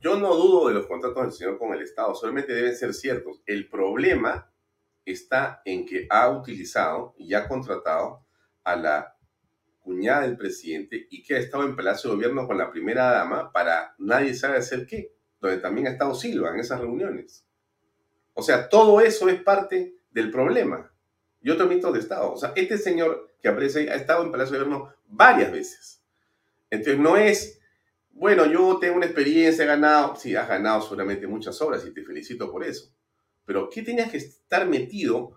[0.00, 3.40] Yo no dudo de los contratos del señor con el Estado, solamente deben ser ciertos.
[3.46, 4.52] El problema
[5.04, 8.26] está en que ha utilizado y ha contratado
[8.64, 9.17] a la
[9.88, 13.50] cuñada del presidente y que ha estado en Palacio de Gobierno con la primera dama
[13.50, 17.46] para nadie sabe hacer qué, donde también ha estado Silva en esas reuniones.
[18.34, 20.92] O sea, todo eso es parte del problema.
[21.40, 22.34] Y otro mito de Estado.
[22.34, 26.02] O sea, este señor que aparece ahí ha estado en Palacio de Gobierno varias veces.
[26.68, 27.58] Entonces no es,
[28.10, 32.04] bueno, yo tengo una experiencia, he ganado, sí, has ganado seguramente muchas obras y te
[32.04, 32.92] felicito por eso.
[33.46, 35.32] Pero ¿qué tenías que estar metido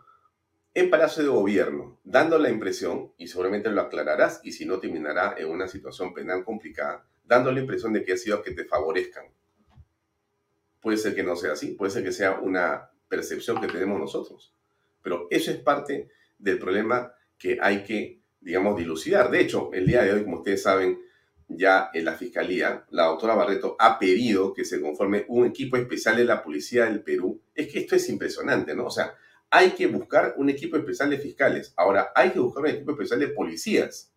[0.74, 5.36] en Palacio de Gobierno, dando la impresión, y seguramente lo aclararás, y si no terminará
[5.38, 9.26] en una situación penal complicada, dando la impresión de que ha sido que te favorezcan.
[10.80, 14.54] Puede ser que no sea así, puede ser que sea una percepción que tenemos nosotros,
[15.02, 19.30] pero eso es parte del problema que hay que, digamos, dilucidar.
[19.30, 21.02] De hecho, el día de hoy, como ustedes saben,
[21.50, 26.16] ya en la Fiscalía, la doctora Barreto ha pedido que se conforme un equipo especial
[26.16, 27.42] de la Policía del Perú.
[27.54, 28.86] Es que esto es impresionante, ¿no?
[28.86, 29.14] O sea,
[29.52, 31.74] hay que buscar un equipo especial de fiscales.
[31.76, 34.14] Ahora, hay que buscar un equipo especial de policías,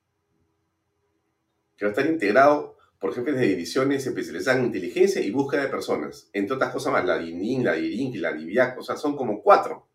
[1.77, 5.69] que va a estar integrado por jefes de divisiones especializadas en inteligencia y búsqueda de
[5.69, 6.31] personas.
[6.33, 9.89] Entre otras cosas más, la DININ, la DIRINC la DIVIAC, o sea, son como cuatro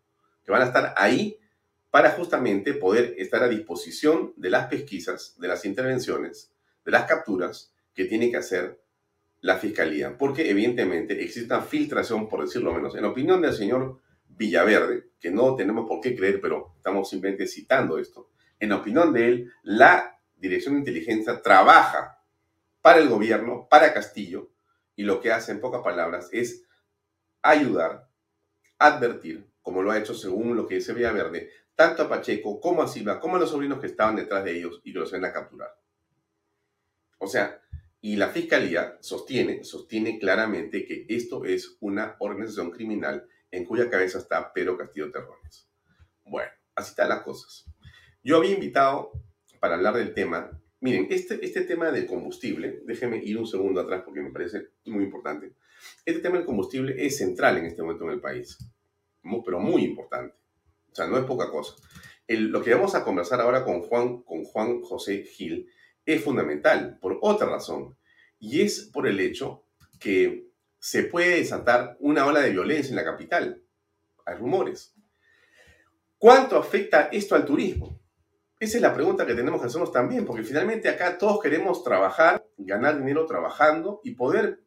[0.44, 1.38] que van a estar ahí
[1.90, 6.52] para justamente poder estar a disposición de las pesquisas, de las intervenciones,
[6.84, 8.80] de las capturas que tiene que hacer
[9.40, 10.16] la fiscalía.
[10.16, 15.54] Porque evidentemente existe una filtración, por decirlo menos, en opinión del señor Villaverde, que no
[15.54, 18.30] tenemos por qué creer, pero estamos simplemente citando esto.
[18.58, 22.24] En opinión de él, la Dirección de Inteligencia trabaja
[22.80, 24.50] para el gobierno, para Castillo,
[24.96, 26.64] y lo que hace en pocas palabras es
[27.42, 28.08] ayudar,
[28.78, 32.88] advertir, como lo ha hecho según lo que dice Villaverde, tanto a Pacheco como a
[32.88, 35.32] Silva, como a los sobrinos que estaban detrás de ellos y que los ven a
[35.32, 35.74] capturar.
[37.18, 37.60] O sea,
[38.00, 44.18] y la fiscalía sostiene, sostiene claramente que esto es una organización criminal en cuya cabeza
[44.18, 45.68] está Pedro Castillo Terrones.
[46.24, 47.64] Bueno, así están las cosas.
[48.22, 49.12] Yo había invitado
[49.60, 54.02] para hablar del tema Miren, este, este tema del combustible, déjenme ir un segundo atrás
[54.02, 55.54] porque me parece muy importante.
[56.06, 58.56] Este tema del combustible es central en este momento en el país,
[59.44, 60.36] pero muy importante.
[60.90, 61.74] O sea, no es poca cosa.
[62.28, 65.68] Lo que vamos a conversar ahora con Juan, con Juan José Gil
[66.06, 67.98] es fundamental por otra razón.
[68.38, 69.66] Y es por el hecho
[69.98, 70.49] que
[70.80, 73.62] se puede desatar una ola de violencia en la capital.
[74.24, 74.94] Hay rumores.
[76.18, 78.00] ¿Cuánto afecta esto al turismo?
[78.58, 82.44] Esa es la pregunta que tenemos que hacernos también, porque finalmente acá todos queremos trabajar,
[82.58, 84.62] ganar dinero trabajando y poder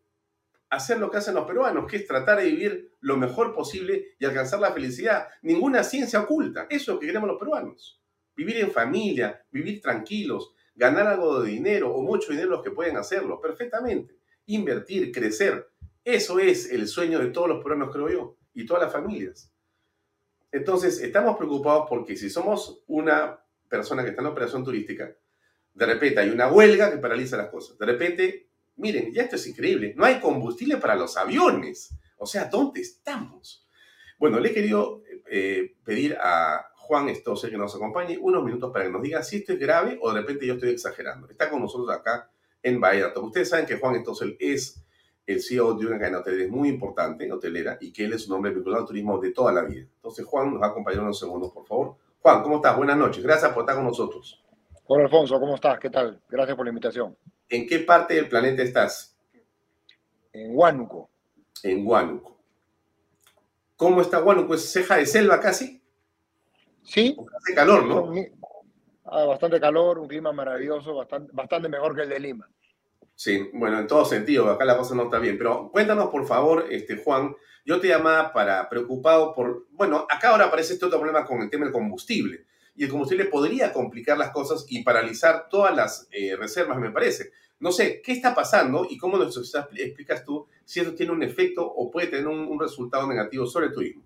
[0.70, 4.26] hacer lo que hacen los peruanos, que es tratar de vivir lo mejor posible y
[4.26, 5.28] alcanzar la felicidad.
[5.42, 6.66] Ninguna ciencia oculta.
[6.70, 8.02] Eso es lo que queremos los peruanos.
[8.36, 12.98] Vivir en familia, vivir tranquilos, ganar algo de dinero o mucho dinero los que pueden
[12.98, 14.16] hacerlo, perfectamente.
[14.48, 15.73] Invertir, crecer.
[16.04, 19.52] Eso es el sueño de todos los peruanos, creo yo, y todas las familias.
[20.52, 23.40] Entonces, estamos preocupados porque si somos una
[23.70, 25.16] persona que está en la operación turística,
[25.74, 27.78] de repente hay una huelga que paraliza las cosas.
[27.78, 31.96] De repente, miren, ya esto es increíble, no hay combustible para los aviones.
[32.18, 33.68] O sea, ¿dónde estamos?
[34.20, 38.86] Bueno, le he querido eh, pedir a Juan Stossel que nos acompañe unos minutos para
[38.86, 41.30] que nos diga si esto es grave o de repente yo estoy exagerando.
[41.30, 42.30] Está con nosotros acá
[42.62, 43.12] en Bahía.
[43.16, 44.84] Ustedes saben que Juan Stossel es
[45.26, 48.52] el CEO de una cadena hotelera muy importante, hotelera, y que él es un hombre
[48.54, 49.82] vinculado al turismo de toda la vida.
[49.96, 51.96] Entonces, Juan nos va a acompañar unos segundos, por favor.
[52.22, 52.76] Juan, ¿cómo estás?
[52.76, 53.24] Buenas noches.
[53.24, 54.44] Gracias por estar con nosotros.
[54.86, 55.80] Hola Alfonso, ¿cómo estás?
[55.80, 56.22] ¿Qué tal?
[56.30, 57.16] Gracias por la invitación.
[57.50, 59.18] ¿En qué parte del planeta estás?
[60.34, 61.10] En Huánuco.
[61.64, 62.38] En Huánuco.
[63.78, 64.56] ¿Cómo está Huánuco?
[64.56, 65.82] ¿Es ceja de selva casi?
[66.84, 67.16] Sí.
[67.38, 68.14] Hace calor, ¿no?
[69.06, 72.50] Ah, bastante calor, un clima maravilloso, bastante, bastante mejor que el de Lima.
[73.24, 75.38] Sí, bueno, en todo sentido, acá la cosa no está bien.
[75.38, 77.34] Pero cuéntanos, por favor, este, Juan,
[77.66, 81.50] yo te llamaba para preocupado por, bueno, acá ahora aparece este otro problema con el
[81.50, 82.46] tema del combustible.
[82.76, 87.32] Y el combustible podría complicar las cosas y paralizar todas las eh, reservas, me parece.
[87.62, 91.24] No sé, ¿qué está pasando y cómo nos expl- explicas tú si eso tiene un
[91.24, 94.04] efecto o puede tener un, resultado negativo sobre el turismo?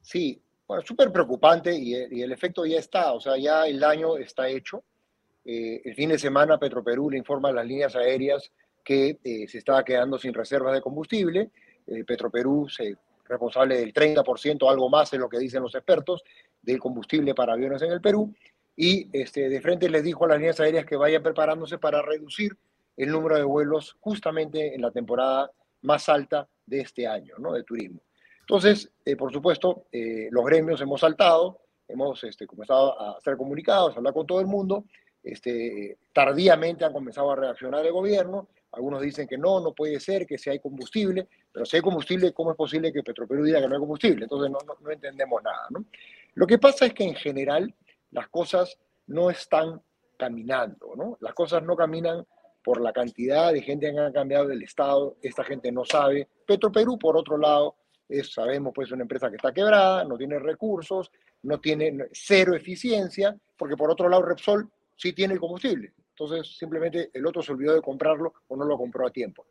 [0.00, 4.48] Sí, bueno, súper preocupante y el efecto ya está, o sea, ya el daño está
[4.48, 4.82] hecho.
[5.48, 8.50] Eh, el fin de semana Petroperú le informa a las líneas aéreas
[8.82, 11.50] que eh, se estaba quedando sin reservas de combustible.
[11.86, 12.96] Eh, Petroperú se
[13.28, 16.24] responsable del 30%, algo más de lo que dicen los expertos,
[16.60, 18.34] del combustible para aviones en el Perú.
[18.74, 22.56] Y este, de frente les dijo a las líneas aéreas que vayan preparándose para reducir
[22.96, 25.50] el número de vuelos justamente en la temporada
[25.82, 27.52] más alta de este año, ¿no?
[27.52, 28.00] De turismo.
[28.40, 29.86] Entonces, por supuesto,
[30.30, 34.46] los gremios hemos saltado, hemos este, comenzado a hacer comunicados, a hablar con todo el
[34.46, 34.84] mundo.
[35.26, 38.46] Este, tardíamente han comenzado a reaccionar el gobierno.
[38.70, 42.32] Algunos dicen que no, no puede ser, que si hay combustible, pero si hay combustible,
[42.32, 44.24] ¿cómo es posible que Petroperú diga que no hay combustible?
[44.24, 45.66] Entonces no, entendemos nada.
[46.34, 47.74] Lo que pasa es que en general
[48.12, 49.82] las cosas no están
[50.16, 51.18] caminando, ¿no?
[51.20, 52.24] Las cosas no caminan
[52.62, 56.28] por la cantidad de gente que han cambiado del Estado, esta gente no sabe.
[56.46, 57.74] Petroperú, por otro lado,
[58.08, 61.10] es, sabemos, pues, una empresa que está quebrada, no tiene recursos,
[61.42, 65.92] no tiene cero eficiencia, porque por otro lado Repsol sí tiene el combustible.
[66.10, 69.46] Entonces, simplemente el otro se olvidó de comprarlo o no lo compró a tiempo.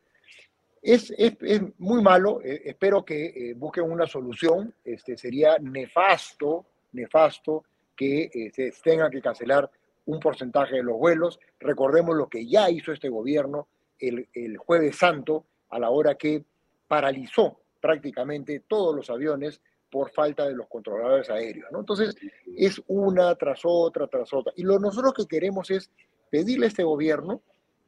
[0.81, 4.73] Es, es, es muy malo, eh, espero que eh, busquen una solución.
[4.83, 7.63] Este, sería nefasto, nefasto
[7.95, 9.69] que eh, se tenga que cancelar
[10.05, 11.39] un porcentaje de los vuelos.
[11.59, 13.67] Recordemos lo que ya hizo este gobierno
[13.99, 16.43] el, el jueves santo, a la hora que
[16.87, 19.61] paralizó prácticamente todos los aviones
[19.95, 21.69] por falta de los controladores aéreos.
[21.73, 22.17] Entonces,
[22.57, 24.51] es una tras otra, tras otra.
[24.57, 25.89] Y lo nosotros que queremos es
[26.29, 27.41] pedirle a este gobierno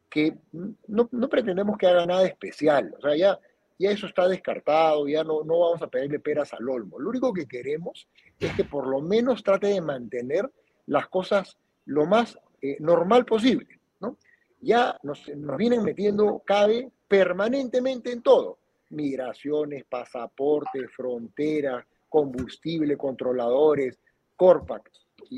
[0.08, 0.38] que
[0.86, 2.94] no, no pretendemos que haga nada especial.
[2.96, 3.38] O sea, ya,
[3.78, 6.98] ya eso está descartado, ya no, no vamos a pedirle peras al olmo.
[6.98, 8.08] Lo único que queremos
[8.40, 10.50] es que por lo menos trate de mantener
[10.86, 13.80] las cosas lo más eh, normal posible.
[14.00, 14.16] ¿no?
[14.62, 18.60] Ya nos, nos vienen metiendo cabe permanentemente en todo.
[18.88, 23.98] Migraciones, pasaportes, fronteras, combustible, controladores,
[24.36, 24.90] Corpac.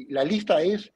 [0.08, 0.92] La lista es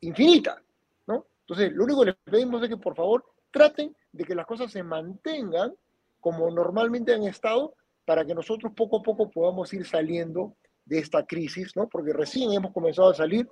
[0.00, 0.62] infinita.
[1.06, 1.26] ¿no?
[1.40, 4.70] Entonces, lo único que les pedimos es que por favor traten de que las cosas
[4.70, 5.74] se mantengan
[6.20, 11.24] como normalmente han estado para que nosotros poco a poco podamos ir saliendo de esta
[11.26, 11.88] crisis, ¿no?
[11.88, 13.48] porque recién hemos comenzado a salir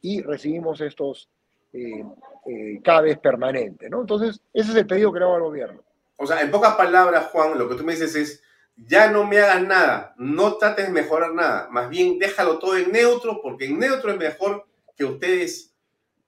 [0.00, 1.28] y recibimos estos
[1.72, 2.04] eh,
[2.46, 3.90] eh, permanentes.
[3.90, 4.00] ¿no?
[4.00, 5.82] Entonces, ese es el pedido que le hago al gobierno.
[6.16, 8.42] O sea, en pocas palabras, Juan, lo que tú me dices es,
[8.86, 12.92] ya no me hagas nada, no trates de mejorar nada, más bien déjalo todo en
[12.92, 15.74] neutro, porque en neutro es mejor que ustedes,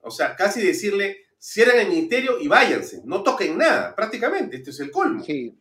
[0.01, 4.81] o sea, casi decirle, cierren el ministerio y váyanse, no toquen nada, prácticamente, este es
[4.81, 5.23] el colmo.
[5.23, 5.57] Sí,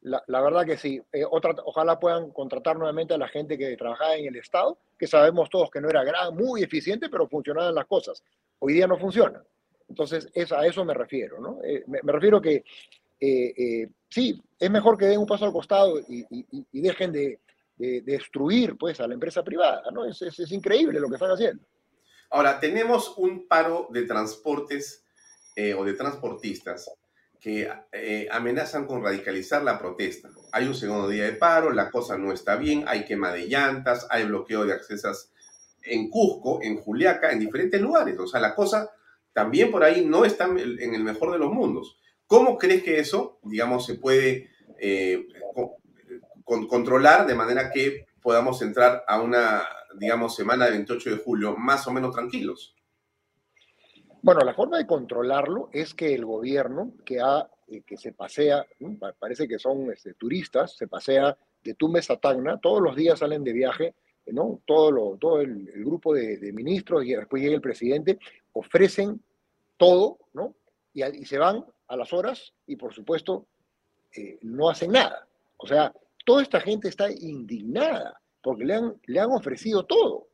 [0.00, 1.00] la, verdad que sí.
[1.12, 5.06] Eh, otra, ojalá puedan contratar nuevamente a la gente que trabajaba en el Estado, que
[5.06, 8.22] sabemos todos que no era muy eficiente, pero funcionaban las cosas.
[8.58, 9.42] Hoy día no funciona.
[9.88, 11.58] Entonces, es, a eso me refiero, ¿no?
[11.64, 12.64] Eh, me, refiero que
[13.18, 16.24] eh, sí, es mejor que den un paso al costado y,
[16.72, 17.40] dejen de,
[17.76, 20.04] de, destruir pues, a la empresa privada, ¿no?
[20.04, 21.64] Es, es, es increíble lo que están haciendo.
[22.30, 25.04] Ahora, tenemos un paro de transportes
[25.56, 26.88] eh, o de transportistas
[27.40, 30.30] que eh, amenazan con radicalizar la protesta.
[30.52, 34.06] Hay un segundo día de paro, la cosa no está bien, hay quema de llantas,
[34.10, 35.32] hay bloqueo de accesos
[35.82, 38.16] en Cusco, en Juliaca, en diferentes lugares.
[38.18, 38.90] O sea, la cosa
[39.32, 41.98] también por ahí no está en el mejor de los mundos.
[42.34, 45.24] ¿Cómo crees que eso, digamos, se puede eh,
[46.42, 49.62] con, controlar de manera que podamos entrar a una,
[50.00, 52.74] digamos, semana del 28 de julio más o menos tranquilos?
[54.20, 58.66] Bueno, la forma de controlarlo es que el gobierno que, ha, eh, que se pasea,
[59.20, 63.44] parece que son este, turistas, se pasea de Tumbes a Tacna, todos los días salen
[63.44, 63.94] de viaje,
[64.26, 64.60] ¿no?
[64.66, 68.18] todo, lo, todo el, grupo de, ministros y después llega el presidente,
[68.54, 69.22] ofrecen
[69.76, 70.56] todo, ¿no?
[70.92, 73.46] Y se van a las horas y por supuesto
[74.16, 75.26] eh, no hacen nada.
[75.56, 75.92] O sea,
[76.24, 80.28] toda esta gente está indignada porque le han, le han ofrecido todo.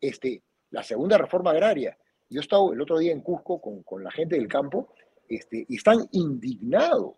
[0.00, 1.96] Este, la segunda reforma agraria,
[2.30, 4.88] yo he estado el otro día en Cusco con, con la gente del campo
[5.28, 7.16] este, y están indignados.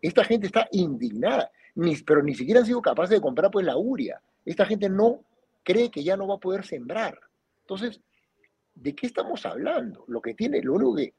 [0.00, 3.76] Esta gente está indignada, ni, pero ni siquiera han sido capaces de comprar pues la
[3.76, 4.20] uria.
[4.44, 5.20] Esta gente no
[5.62, 7.18] cree que ya no va a poder sembrar.
[7.62, 8.00] Entonces,
[8.74, 10.04] ¿de qué estamos hablando?
[10.06, 11.14] Lo que tiene, lo único que,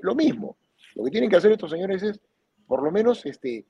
[0.00, 0.56] lo mismo,
[0.94, 2.20] lo que tienen que hacer estos señores es,
[2.66, 3.66] por lo menos, este,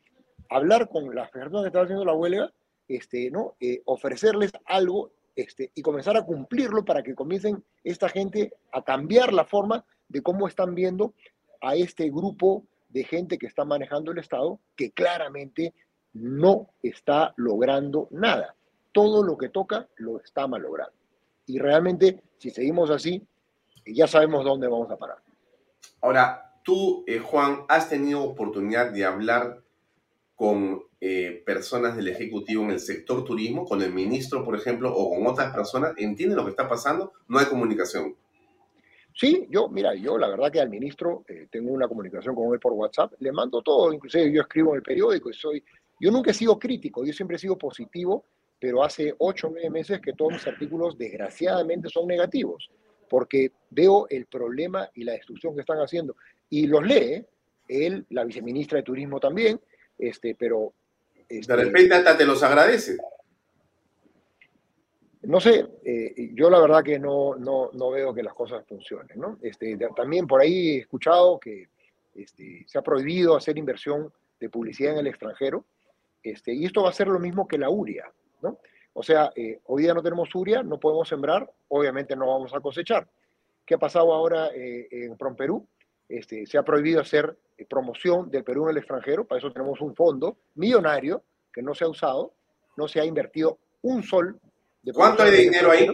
[0.49, 2.53] hablar con las personas que están haciendo la huelga,
[2.89, 3.55] este, ¿no?
[3.61, 9.33] Eh, ofrecerles algo este, y comenzar a cumplirlo para que comiencen esta gente a cambiar
[9.33, 11.15] la forma de cómo están viendo
[11.61, 15.73] a este grupo de gente que está manejando el Estado, que claramente
[16.13, 18.55] no está logrando nada.
[18.93, 20.95] Todo lo que toca lo está malogrando.
[21.47, 23.27] Y realmente, si seguimos así,
[23.87, 25.19] ya sabemos dónde vamos a parar.
[26.03, 29.63] Ahora, tú, eh, Juan, has tenido oportunidad de hablar
[30.35, 35.15] con eh, personas del Ejecutivo en el sector turismo, con el ministro, por ejemplo, o
[35.15, 37.13] con otras personas, ¿entienden lo que está pasando?
[37.29, 38.17] No hay comunicación.
[39.15, 42.61] Sí, yo, mira, yo la verdad que al ministro eh, tengo una comunicación con él
[42.61, 45.63] por WhatsApp, le mando todo, inclusive yo escribo en el periódico y soy,
[46.01, 48.25] yo nunca he sido crítico, yo siempre he sido positivo,
[48.59, 52.71] pero hace ocho o nueve meses que todos mis artículos desgraciadamente son negativos,
[53.11, 56.17] porque veo el problema y la destrucción que están haciendo.
[56.53, 57.25] Y los lee,
[57.67, 59.59] él, la viceministra de Turismo también,
[59.99, 60.75] este, pero...
[61.27, 62.99] Este, de repente hasta te los agradece.
[65.23, 69.19] No sé, eh, yo la verdad que no, no, no, veo que las cosas funcionen,
[69.19, 69.39] ¿no?
[69.41, 71.71] Este, también por ahí he escuchado que
[72.15, 75.65] este, se ha prohibido hacer inversión de publicidad en el extranjero,
[76.23, 78.13] este, y esto va a ser lo mismo que la URIA,
[78.43, 78.59] ¿no?
[78.93, 82.61] O sea, eh, hoy día no tenemos URIA, no podemos sembrar, obviamente no vamos a
[82.61, 83.09] cosechar.
[83.65, 85.67] ¿Qué ha pasado ahora eh, en Perú?
[86.13, 89.81] Este, se ha prohibido hacer eh, promoción del Perú en el extranjero, para eso tenemos
[89.81, 92.35] un fondo millonario que no se ha usado,
[92.77, 94.39] no se ha invertido un sol.
[94.83, 95.89] De ¿Cuánto hay de dinero ahí?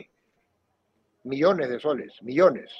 [1.22, 2.72] Millones de soles, millones.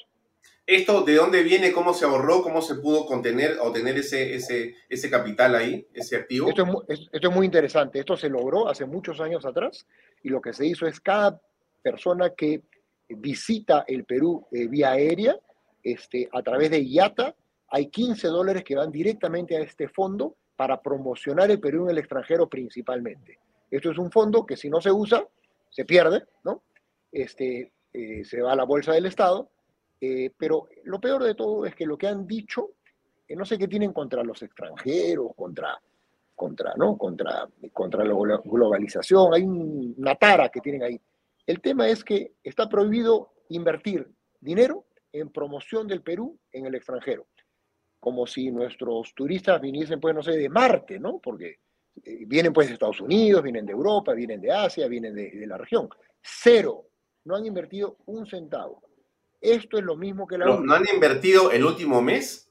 [0.66, 1.70] ¿Esto de dónde viene?
[1.70, 2.42] ¿Cómo se ahorró?
[2.42, 6.48] ¿Cómo se pudo contener o tener ese, ese, ese capital ahí, ese activo?
[6.48, 8.00] Esto es, muy, esto es muy interesante.
[8.00, 9.86] Esto se logró hace muchos años atrás
[10.24, 11.40] y lo que se hizo es cada
[11.82, 12.62] persona que
[13.08, 15.38] visita el Perú eh, vía aérea,
[15.82, 17.34] este, a través de IATA,
[17.68, 21.98] hay 15 dólares que van directamente a este fondo para promocionar el Perú en el
[21.98, 23.38] extranjero principalmente.
[23.70, 25.26] Esto es un fondo que si no se usa,
[25.70, 26.62] se pierde, ¿no?
[27.12, 29.50] Este, eh, se va a la bolsa del Estado,
[30.00, 32.70] eh, pero lo peor de todo es que lo que han dicho,
[33.26, 35.78] eh, no sé qué tienen contra los extranjeros, contra,
[36.34, 36.96] contra, ¿no?
[36.96, 38.14] contra, contra la
[38.44, 41.00] globalización, hay un, una tara que tienen ahí.
[41.46, 44.10] El tema es que está prohibido invertir
[44.40, 47.26] dinero en promoción del Perú en el extranjero
[48.00, 51.18] como si nuestros turistas viniesen, pues, no sé, de Marte, ¿no?
[51.18, 51.60] Porque
[52.04, 55.46] eh, vienen, pues, de Estados Unidos, vienen de Europa, vienen de Asia, vienen de, de,
[55.46, 55.88] la región.
[56.22, 56.84] Cero.
[57.24, 58.82] No han invertido un centavo.
[59.40, 60.46] Esto es lo mismo que la...
[60.46, 62.50] ¿No, ¿No han invertido el último mes?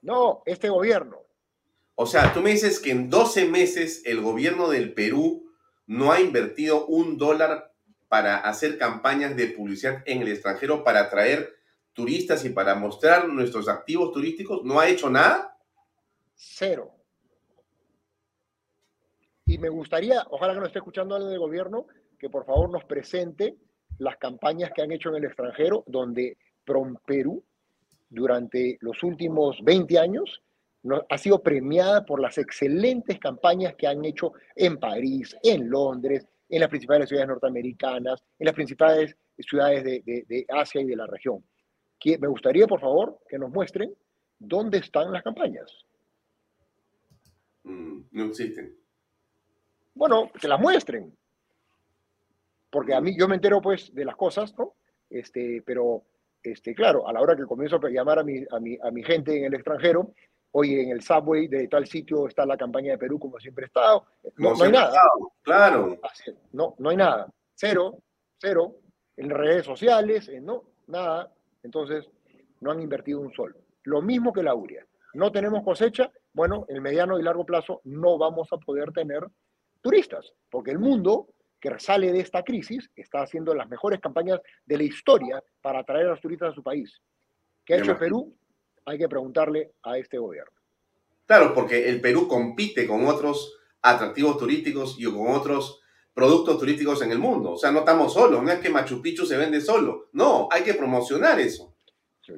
[0.00, 1.18] No, este gobierno.
[1.94, 5.52] O sea, tú me dices que en 12 meses el gobierno del Perú
[5.86, 7.74] no ha invertido un dólar
[8.08, 11.54] para hacer campañas de publicidad en el extranjero para atraer
[11.92, 15.56] turistas y para mostrar nuestros activos turísticos, ¿no ha hecho nada?
[16.34, 16.90] Cero.
[19.46, 21.86] Y me gustaría, ojalá que nos esté escuchando alguien del gobierno,
[22.18, 23.56] que por favor nos presente
[23.98, 27.44] las campañas que han hecho en el extranjero, donde Prom Perú,
[28.08, 30.42] durante los últimos 20 años,
[30.84, 36.26] no, ha sido premiada por las excelentes campañas que han hecho en París, en Londres,
[36.48, 40.96] en las principales ciudades norteamericanas, en las principales ciudades de, de, de Asia y de
[40.96, 41.44] la región
[42.02, 43.94] que me gustaría, por favor, que nos muestren
[44.36, 45.86] dónde están las campañas.
[47.62, 48.76] Mm, no existen.
[49.94, 51.16] Bueno, que las muestren.
[52.70, 54.74] Porque a mí, yo me entero pues de las cosas, ¿no?
[55.08, 56.02] Este, pero,
[56.42, 59.04] este, claro, a la hora que comienzo a llamar a mi, a mi, a mi
[59.04, 60.12] gente en el extranjero,
[60.50, 63.68] oye, en el subway de tal sitio está la campaña de Perú como siempre ha
[63.68, 64.06] estado.
[64.38, 65.00] No, no hay nada.
[65.42, 66.00] Claro.
[66.50, 67.32] No, no hay nada.
[67.54, 67.98] Cero,
[68.38, 68.74] cero.
[69.16, 71.30] En redes sociales, en no, nada.
[71.62, 72.08] Entonces,
[72.60, 73.56] no han invertido un sol.
[73.84, 74.86] Lo mismo que la URIA.
[75.14, 79.26] No tenemos cosecha, bueno, en el mediano y largo plazo no vamos a poder tener
[79.82, 81.28] turistas, porque el mundo
[81.60, 86.06] que sale de esta crisis está haciendo las mejores campañas de la historia para atraer
[86.06, 87.00] a los turistas a su país.
[87.64, 88.00] ¿Qué ha hecho imagino.
[88.00, 88.36] Perú?
[88.86, 90.52] Hay que preguntarle a este gobierno.
[91.26, 95.81] Claro, porque el Perú compite con otros atractivos turísticos y con otros
[96.14, 97.52] productos turísticos en el mundo.
[97.52, 100.08] O sea, no estamos solos, no es que Machu Picchu se vende solo.
[100.12, 101.74] No, hay que promocionar eso.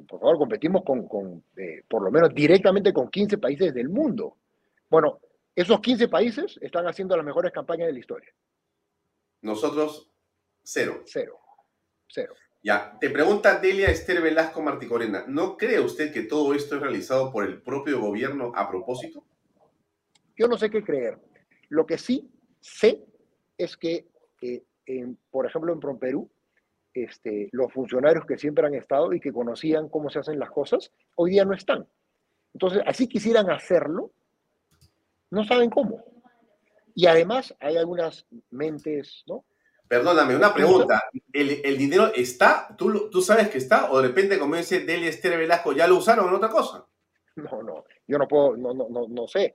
[0.07, 4.37] Por favor, competimos con, con, eh, por lo menos directamente con 15 países del mundo.
[4.89, 5.19] Bueno,
[5.55, 8.33] esos 15 países están haciendo las mejores campañas de la historia.
[9.41, 10.09] Nosotros,
[10.63, 11.03] cero.
[11.05, 11.39] Cero.
[12.07, 12.33] Cero.
[12.63, 17.31] Ya, te pregunta Delia Esther Velasco Marticorena, ¿no cree usted que todo esto es realizado
[17.31, 19.23] por el propio gobierno a propósito?
[20.35, 21.19] Yo no sé qué creer.
[21.69, 22.27] Lo que sí
[22.59, 23.05] sé
[23.57, 24.07] es que,
[24.41, 26.29] eh, en- por ejemplo, en Promperú,
[26.93, 30.91] este, los funcionarios que siempre han estado y que conocían cómo se hacen las cosas,
[31.15, 31.87] hoy día no están.
[32.53, 34.11] Entonces, así quisieran hacerlo,
[35.31, 36.03] no saben cómo.
[36.93, 39.43] Y además hay algunas mentes, ¿no?
[39.87, 41.03] Perdóname, una pregunta.
[41.33, 42.73] ¿El, el dinero está?
[42.77, 43.91] ¿Tú, ¿Tú sabes que está?
[43.91, 46.87] ¿O de repente, como dice Delia Esther Velasco, ya lo usaron en otra cosa?
[47.35, 49.53] No, no, yo no puedo, no, no, no, no sé.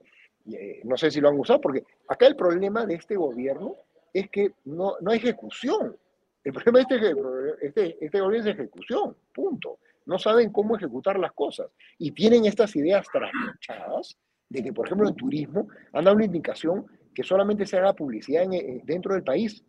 [0.53, 3.75] Eh, no sé si lo han usado, porque acá el problema de este gobierno
[4.13, 5.97] es que no, no hay ejecución.
[6.43, 9.79] El problema de este, este, este gobierno es ejecución, punto.
[10.05, 11.69] No saben cómo ejecutar las cosas.
[11.97, 14.17] Y tienen estas ideas trasnochadas
[14.49, 18.43] de que, por ejemplo, en turismo han dado una indicación que solamente se haga publicidad
[18.43, 19.63] en- dentro del país.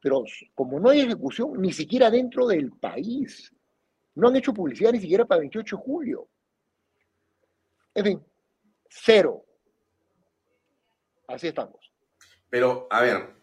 [0.00, 0.24] Pero
[0.54, 3.52] como no hay ejecución, ni siquiera dentro del país.
[4.14, 6.28] No han hecho publicidad ni siquiera para 28 de julio.
[7.94, 8.24] En fin,
[8.88, 9.44] cero.
[11.28, 11.92] Así estamos.
[12.50, 13.34] Pero, a ver,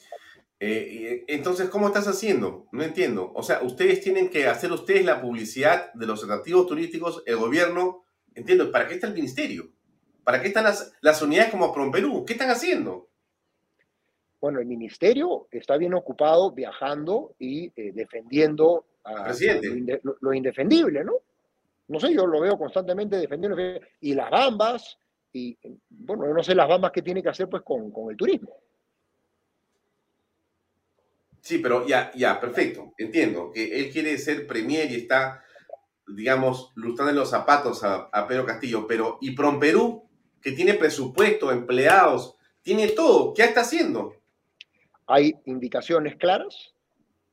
[0.63, 2.67] eh, entonces, ¿cómo estás haciendo?
[2.71, 3.31] No entiendo.
[3.33, 8.03] O sea, ustedes tienen que hacer ustedes la publicidad de los atractivos turísticos, el gobierno,
[8.35, 9.69] entiendo, ¿para qué está el ministerio?
[10.23, 12.23] ¿Para qué están las, las unidades como Promperú?
[12.25, 13.07] ¿Qué están haciendo?
[14.39, 19.29] Bueno, el ministerio está bien ocupado viajando y eh, defendiendo a.
[19.61, 21.13] Lo, inde- lo- lo indefendible, ¿no?
[21.87, 23.57] No sé, yo lo veo constantemente defendiendo.
[23.99, 24.97] Y las bambas,
[25.33, 25.57] y
[25.89, 28.55] bueno, yo no sé las bambas que tiene que hacer pues con, con el turismo.
[31.51, 32.93] Sí, pero ya, ya, perfecto.
[32.97, 35.43] Entiendo que él quiere ser premier y está,
[36.07, 38.87] digamos, lustrando los zapatos a, Pedro Castillo.
[38.87, 40.07] Pero, ¿y Promperú,
[40.41, 43.33] que tiene presupuesto, empleados, tiene todo?
[43.33, 44.13] ¿Qué está haciendo?
[45.07, 46.73] Hay indicaciones claras,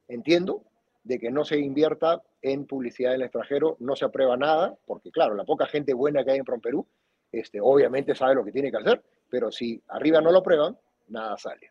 [0.09, 0.65] entiendo,
[1.05, 5.13] de que no se invierta en publicidad en el extranjero, no se aprueba nada, porque
[5.13, 6.85] claro, la poca gente buena que hay en Promperú,
[7.31, 9.01] este, obviamente sabe lo que tiene que hacer,
[9.31, 11.71] pero si arriba no lo aprueban, nada sale.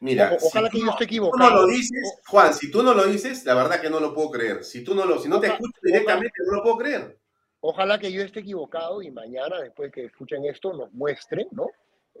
[0.00, 1.62] Mira, O- ojalá si que tú yo esté si tú no equivocado.
[1.62, 4.64] lo dices, Juan, si tú no lo dices, la verdad que no lo puedo creer.
[4.64, 7.18] Si tú no lo, si no te escucho directamente, no lo puedo creer.
[7.60, 11.68] Ojalá que yo esté equivocado y mañana, después que escuchen esto, nos muestren, ¿no?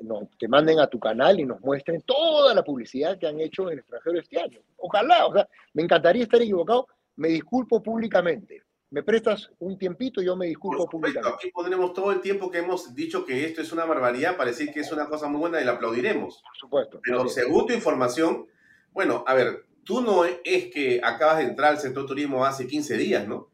[0.02, 3.62] Nos, te manden a tu canal y nos muestren toda la publicidad que han hecho
[3.62, 4.58] en el extranjero este año.
[4.76, 6.86] Ojalá, o sea, me encantaría estar equivocado.
[7.16, 8.62] Me disculpo públicamente.
[8.90, 10.20] ¿Me prestas un tiempito?
[10.20, 11.36] Yo me disculpo públicamente.
[11.36, 14.72] aquí pondremos todo el tiempo que hemos dicho que esto es una barbaridad para decir
[14.72, 16.42] que es una cosa muy buena y la aplaudiremos.
[16.42, 17.00] Por supuesto.
[17.02, 18.48] Pero según tu información,
[18.90, 22.96] bueno, a ver, tú no es que acabas de entrar al sector turismo hace 15
[22.96, 23.48] días, ¿no?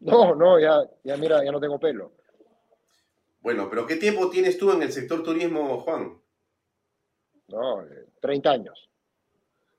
[0.00, 2.12] No, no, ya, ya mira, ya no tengo pelo.
[3.42, 6.18] Bueno, pero ¿qué tiempo tienes tú en el sector turismo, Juan?
[7.48, 8.90] No, eh, 30 años.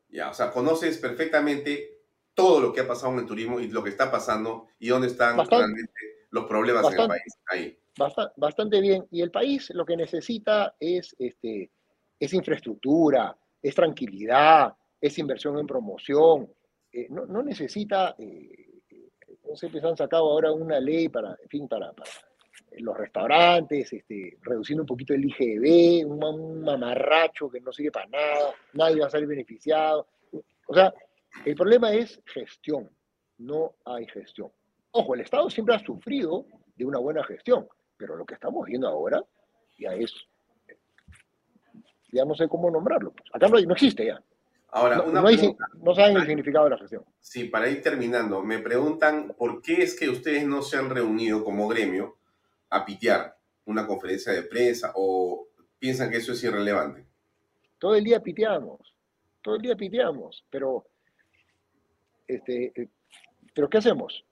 [0.09, 1.90] Ya, o sea, conoces perfectamente
[2.33, 5.07] todo lo que ha pasado en el turismo y lo que está pasando y dónde
[5.07, 5.65] están Bastante.
[5.65, 5.93] realmente
[6.31, 7.21] los problemas en el Bastante.
[7.21, 7.37] país.
[7.47, 7.77] Ahí.
[7.97, 9.05] Basta- bastante bien.
[9.11, 11.69] Y el país lo que necesita es, este,
[12.19, 16.49] es infraestructura, es tranquilidad, es inversión en promoción.
[16.93, 18.69] Eh, no, no necesita, eh,
[19.47, 22.09] no sé, pues han sacado ahora una ley para, en fin, para, para
[22.79, 28.07] los restaurantes, este, reduciendo un poquito el IGB, un, un mamarracho que no sirve para
[28.07, 30.07] nada, nadie va a salir beneficiado.
[30.67, 30.93] O sea,
[31.45, 32.89] el problema es gestión,
[33.37, 34.51] no hay gestión.
[34.91, 37.67] Ojo, el Estado siempre ha sufrido de una buena gestión,
[37.97, 39.23] pero lo que estamos viendo ahora
[39.77, 40.13] ya es,
[42.11, 43.11] ya no sé cómo nombrarlo.
[43.13, 43.29] pues.
[43.33, 44.21] Acá no, hay- no existe ya.
[44.73, 45.65] Ahora, No, una no hay- pregunta.
[45.81, 47.03] no saben el significado de la gestión.
[47.19, 51.43] Sí, para ir terminando, me preguntan por qué es que ustedes no se han reunido
[51.43, 52.17] como gremio
[52.69, 57.05] a pitear una conferencia de prensa o piensan que eso es irrelevante.
[57.79, 58.95] Todo el día piteamos,
[59.41, 60.85] todo el día piteamos, pero,
[62.35, 62.87] este, eh,
[63.53, 64.23] pero ¿qué hacemos?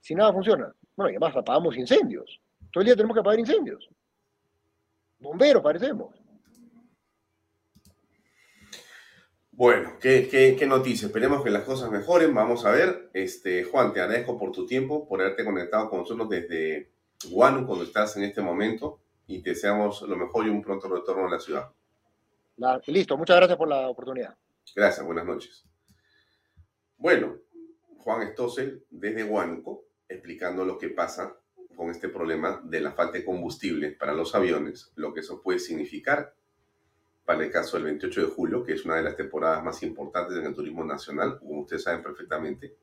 [0.00, 0.74] Si nada funciona.
[0.96, 2.40] Bueno, y además apagamos incendios.
[2.72, 3.88] Todo el día tenemos que apagar incendios.
[5.20, 6.14] Bomberos parecemos.
[9.52, 11.06] Bueno, ¿qué, qué, qué noticia?
[11.06, 12.34] Esperemos que las cosas mejoren.
[12.34, 13.10] Vamos a ver.
[13.12, 16.90] Este, Juan, te agradezco por tu tiempo, por haberte conectado con nosotros desde
[17.30, 21.26] Guanu, cuando estás en este momento, y te deseamos lo mejor y un pronto retorno
[21.26, 21.70] a la ciudad.
[22.56, 24.34] La- listo, muchas gracias por la oportunidad.
[24.74, 25.64] Gracias, buenas noches.
[27.02, 27.40] Bueno,
[27.98, 31.36] Juan Stossel desde Huánuco explicando lo que pasa
[31.74, 35.58] con este problema de la falta de combustible para los aviones, lo que eso puede
[35.58, 36.36] significar
[37.24, 40.38] para el caso del 28 de julio, que es una de las temporadas más importantes
[40.38, 42.76] en el turismo nacional, como ustedes saben perfectamente,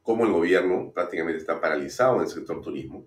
[0.00, 3.06] cómo el gobierno prácticamente está paralizado en el sector turismo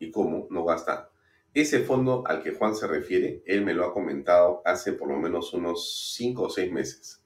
[0.00, 1.08] y cómo no gasta.
[1.54, 5.16] Ese fondo al que Juan se refiere, él me lo ha comentado hace por lo
[5.18, 7.22] menos unos cinco o seis meses,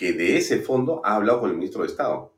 [0.00, 2.32] que de ese fondo ha hablado con el ministro de Estado.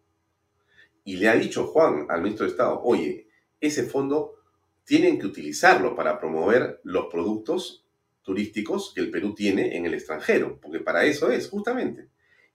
[1.04, 3.28] Y le ha dicho Juan al ministro de Estado, oye,
[3.60, 4.34] ese fondo
[4.82, 7.86] tienen que utilizarlo para promover los productos
[8.22, 12.08] turísticos que el Perú tiene en el extranjero, porque para eso es, justamente.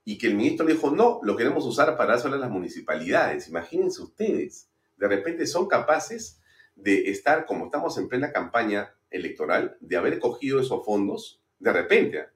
[0.04, 3.48] Y que el ministro le dijo, no, lo queremos usar para dárselo a las municipalidades.
[3.48, 6.42] Imagínense ustedes, de repente son capaces
[6.76, 12.26] de estar, como estamos en plena campaña electoral, de haber cogido esos fondos de repente.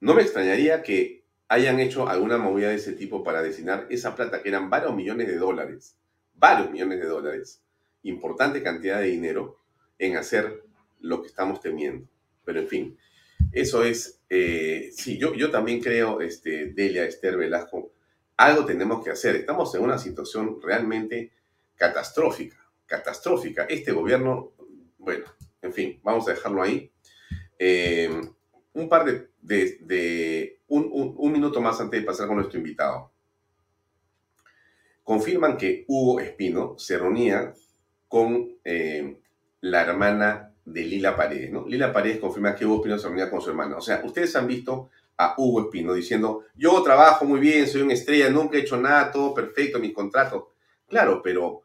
[0.00, 4.42] No me extrañaría que hayan hecho alguna movida de ese tipo para destinar esa plata,
[4.42, 5.96] que eran varios millones de dólares,
[6.34, 7.62] varios millones de dólares,
[8.02, 9.60] importante cantidad de dinero,
[9.98, 10.64] en hacer
[11.00, 12.08] lo que estamos temiendo.
[12.44, 12.98] Pero en fin,
[13.52, 17.92] eso es, eh, sí, yo, yo también creo, este, Delia, Esther, Velasco,
[18.36, 19.36] algo tenemos que hacer.
[19.36, 21.32] Estamos en una situación realmente
[21.74, 23.64] catastrófica, catastrófica.
[23.64, 24.52] Este gobierno,
[24.98, 25.24] bueno,
[25.62, 26.90] en fin, vamos a dejarlo ahí.
[27.58, 28.10] Eh,
[28.76, 29.28] un par de,
[29.80, 33.10] de, un, un- minuto más antes de pasar con nuestro invitado.
[35.02, 37.54] Confirman que Hugo Espino se reunía
[38.08, 39.18] con eh,
[39.60, 41.66] la hermana de Lila Paredes, ¿no?
[41.66, 43.76] Lila Paredes confirma que Hugo Espino se reunía con su hermana.
[43.76, 47.94] O sea, ustedes han visto a Hugo Espino diciendo, yo trabajo muy bien, soy una
[47.94, 50.52] estrella, nunca he hecho nada, todo perfecto, mi contrato.
[50.88, 51.62] Claro, pero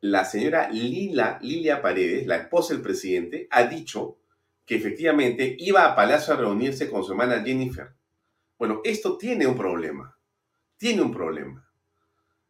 [0.00, 4.16] la señora Lila, Lilia Paredes, la esposa del presidente, ha dicho
[4.64, 7.94] que efectivamente iba a Palacio a reunirse con su hermana Jennifer.
[8.58, 10.16] Bueno, esto tiene un problema,
[10.76, 11.68] tiene un problema.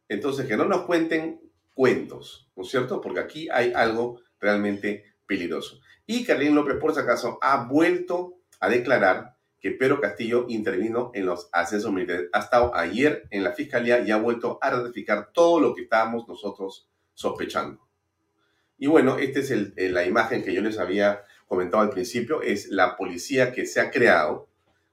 [0.09, 1.41] Entonces, que no nos cuenten
[1.75, 3.01] cuentos, ¿no es cierto?
[3.01, 5.81] Porque aquí hay algo realmente peligroso.
[6.07, 11.25] Y Carlín López, por si acaso, ha vuelto a declarar que Pedro Castillo intervino en
[11.25, 12.29] los ascensos militares.
[12.33, 16.27] Ha estado ayer en la fiscalía y ha vuelto a ratificar todo lo que estábamos
[16.27, 17.89] nosotros sospechando.
[18.77, 21.23] Y bueno, esta es la imagen que yo les había
[21.53, 24.49] comentado al principio, es la policía que se ha creado,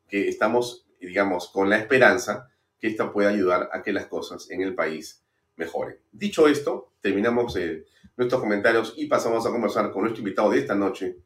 [0.09, 4.61] que estamos, digamos, con la esperanza que esta pueda ayudar a que las cosas en
[4.61, 5.23] el país
[5.55, 5.95] mejoren.
[6.11, 7.85] Dicho esto, terminamos eh,
[8.17, 11.19] nuestros comentarios y pasamos a conversar con nuestro invitado de esta noche,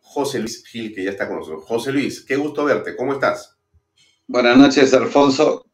[0.00, 1.62] José Luis Gil, que ya está con nosotros.
[1.64, 3.56] José Luis, qué gusto verte, ¿cómo estás?
[4.26, 5.64] Buenas noches, Alfonso.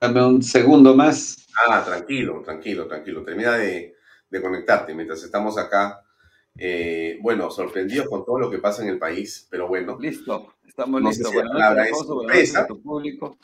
[0.00, 1.36] Dame un segundo más.
[1.68, 3.22] Ah, tranquilo, tranquilo, tranquilo.
[3.22, 3.94] Termina de,
[4.28, 6.03] de conectarte mientras estamos acá.
[6.56, 9.98] Eh, bueno, sorprendidos con todo lo que pasa en el país, pero bueno.
[10.00, 11.32] Listo, estamos No listos.
[11.32, 12.06] Buenas noches.
[12.06, 13.38] Buenas a tu público.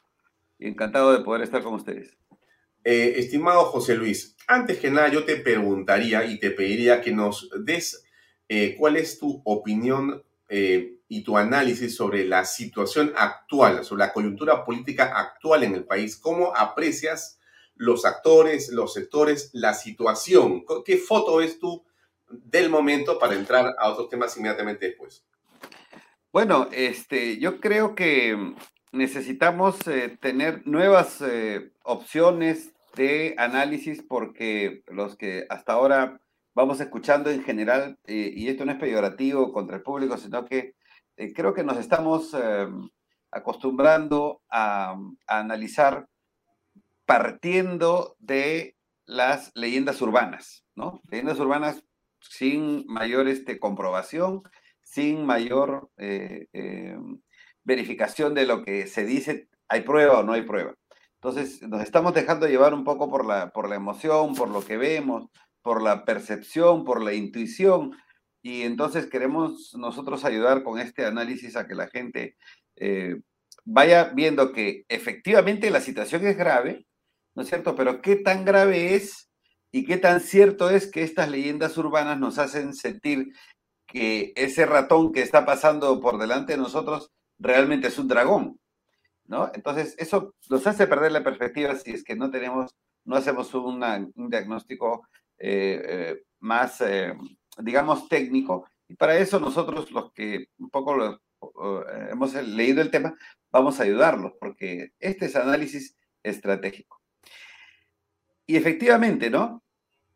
[0.59, 2.17] Encantado de poder estar con ustedes.
[2.85, 7.51] Eh, estimado José Luis, antes que nada yo te preguntaría y te pediría que nos
[7.65, 8.05] des
[8.49, 14.65] eh, cuál es tu opinión y tu análisis sobre la situación actual, sobre la coyuntura
[14.65, 16.17] política actual en el país.
[16.17, 17.39] ¿Cómo aprecias
[17.77, 20.65] los actores, los sectores, la situación?
[20.85, 21.85] ¿Qué foto ves tú
[22.31, 25.25] del momento para entrar a otros temas inmediatamente después?
[26.33, 28.55] Bueno, este, yo creo que
[28.93, 36.21] necesitamos eh, tener nuevas eh, opciones de análisis porque los que hasta ahora
[36.55, 40.75] vamos escuchando en general, eh, y esto no es peyorativo contra el público, sino que
[41.35, 42.35] creo que nos estamos
[43.31, 46.09] acostumbrando a, a analizar
[47.05, 51.03] partiendo de las leyendas urbanas, ¿no?
[51.11, 51.85] Leyendas urbanas
[52.21, 54.43] sin mayor este, comprobación,
[54.83, 56.97] sin mayor eh, eh,
[57.65, 60.75] verificación de lo que se dice, hay prueba o no hay prueba.
[61.15, 64.77] Entonces, nos estamos dejando llevar un poco por la, por la emoción, por lo que
[64.79, 65.29] vemos,
[65.63, 67.93] por la percepción, por la intuición,
[68.43, 72.37] Y entonces queremos nosotros ayudar con este análisis a que la gente
[72.77, 73.17] eh,
[73.65, 76.87] vaya viendo que efectivamente la situación es grave,
[77.35, 77.75] ¿no es cierto?
[77.77, 79.30] Pero qué tan grave es
[79.73, 83.33] y qué tan cierto es que estas leyendas urbanas nos hacen sentir
[83.87, 88.61] que ese ratón que está pasando por delante de nosotros realmente es un dragón,
[89.27, 89.51] ¿no?
[89.55, 93.81] Entonces, eso nos hace perder la perspectiva si es que no tenemos, no hacemos un
[94.31, 95.07] diagnóstico
[95.39, 97.15] eh, eh, más, eh,
[97.59, 98.69] digamos, técnico.
[98.89, 101.21] Y para eso nosotros, los que un poco lo,
[102.11, 103.15] hemos leído el tema,
[103.51, 107.00] vamos a ayudarlos, porque este es análisis estratégico.
[108.51, 109.63] Y efectivamente, ¿no?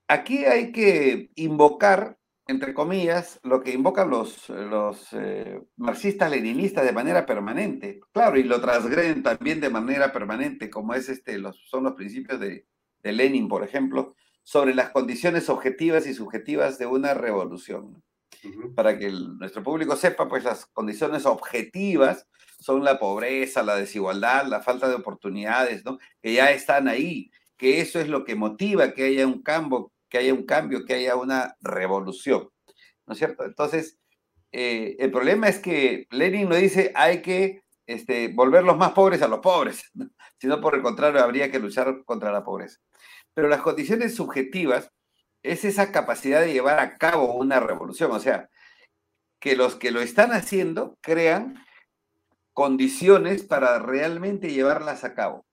[0.08, 2.18] Aquí hay que invocar,
[2.48, 8.00] entre comillas, lo que invocan los, los eh, marxistas-leninistas de manera permanente.
[8.12, 12.40] Claro, y lo transgreden también de manera permanente, como es este, los, son los principios
[12.40, 12.66] de,
[13.04, 18.02] de Lenin, por ejemplo, sobre las condiciones objetivas y subjetivas de una revolución.
[18.74, 22.26] Para que nuestro público sepa, pues las condiciones objetivas
[22.58, 25.98] son la pobreza, la desigualdad, la falta de oportunidades, ¿no?
[26.20, 30.18] Que ya están ahí, que eso es lo que motiva que haya un cambio, que
[30.18, 32.48] haya un cambio, que haya una revolución,
[33.06, 33.44] ¿no es cierto?
[33.44, 33.98] Entonces,
[34.52, 39.22] eh, el problema es que Lenin no dice hay que este, volver los más pobres
[39.22, 39.90] a los pobres,
[40.40, 42.78] sino por el contrario, habría que luchar contra la pobreza.
[43.34, 44.90] Pero las condiciones subjetivas
[45.42, 48.48] es esa capacidad de llevar a cabo una revolución, o sea,
[49.40, 51.62] que los que lo están haciendo crean
[52.54, 55.44] condiciones para realmente llevarlas a cabo.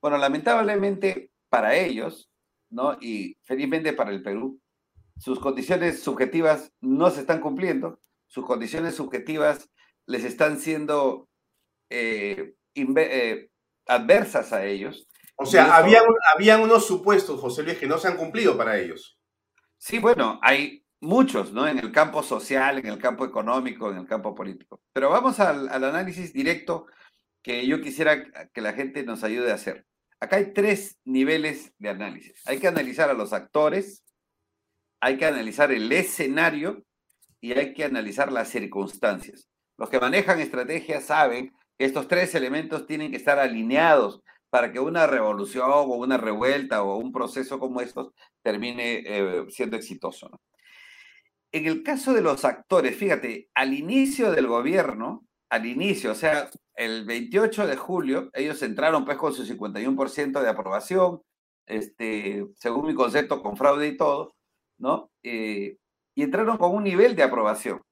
[0.00, 2.30] Bueno, lamentablemente para ellos,
[2.70, 2.96] ¿no?
[3.00, 4.60] Y felizmente para el Perú,
[5.18, 9.68] sus condiciones subjetivas no se están cumpliendo, sus condiciones subjetivas
[10.06, 11.28] les están siendo
[11.90, 13.50] eh, eh,
[13.86, 15.06] adversas a ellos,
[15.42, 19.18] o sea, habían, habían unos supuestos, José Luis, que no se han cumplido para ellos.
[19.78, 21.66] Sí, bueno, hay muchos, ¿no?
[21.66, 24.82] En el campo social, en el campo económico, en el campo político.
[24.92, 26.86] Pero vamos al, análisis directo
[27.42, 28.22] que yo quisiera
[28.52, 29.86] que la gente nos ayude a hacer.
[30.20, 32.42] Acá hay tres niveles de análisis.
[32.46, 34.04] Hay que analizar a los actores,
[35.00, 36.84] hay que analizar el escenario
[37.40, 39.48] y hay que analizar las circunstancias.
[39.78, 44.80] Los que manejan estrategias saben que estos tres elementos tienen que estar alineados para que
[44.80, 48.12] una revolución o una revuelta o un proceso como estos
[48.42, 50.28] termine eh, siendo exitoso.
[51.52, 56.50] En el caso de los actores, fíjate, al inicio del gobierno, al inicio, o sea,
[56.80, 61.20] el 28 de julio, ellos entraron pues con su 51% de aprobación,
[61.66, 64.34] este, según mi concepto, con fraude y todo,
[64.78, 65.10] ¿no?
[65.22, 65.76] Eh,
[66.14, 67.82] y entraron con un nivel de aprobación.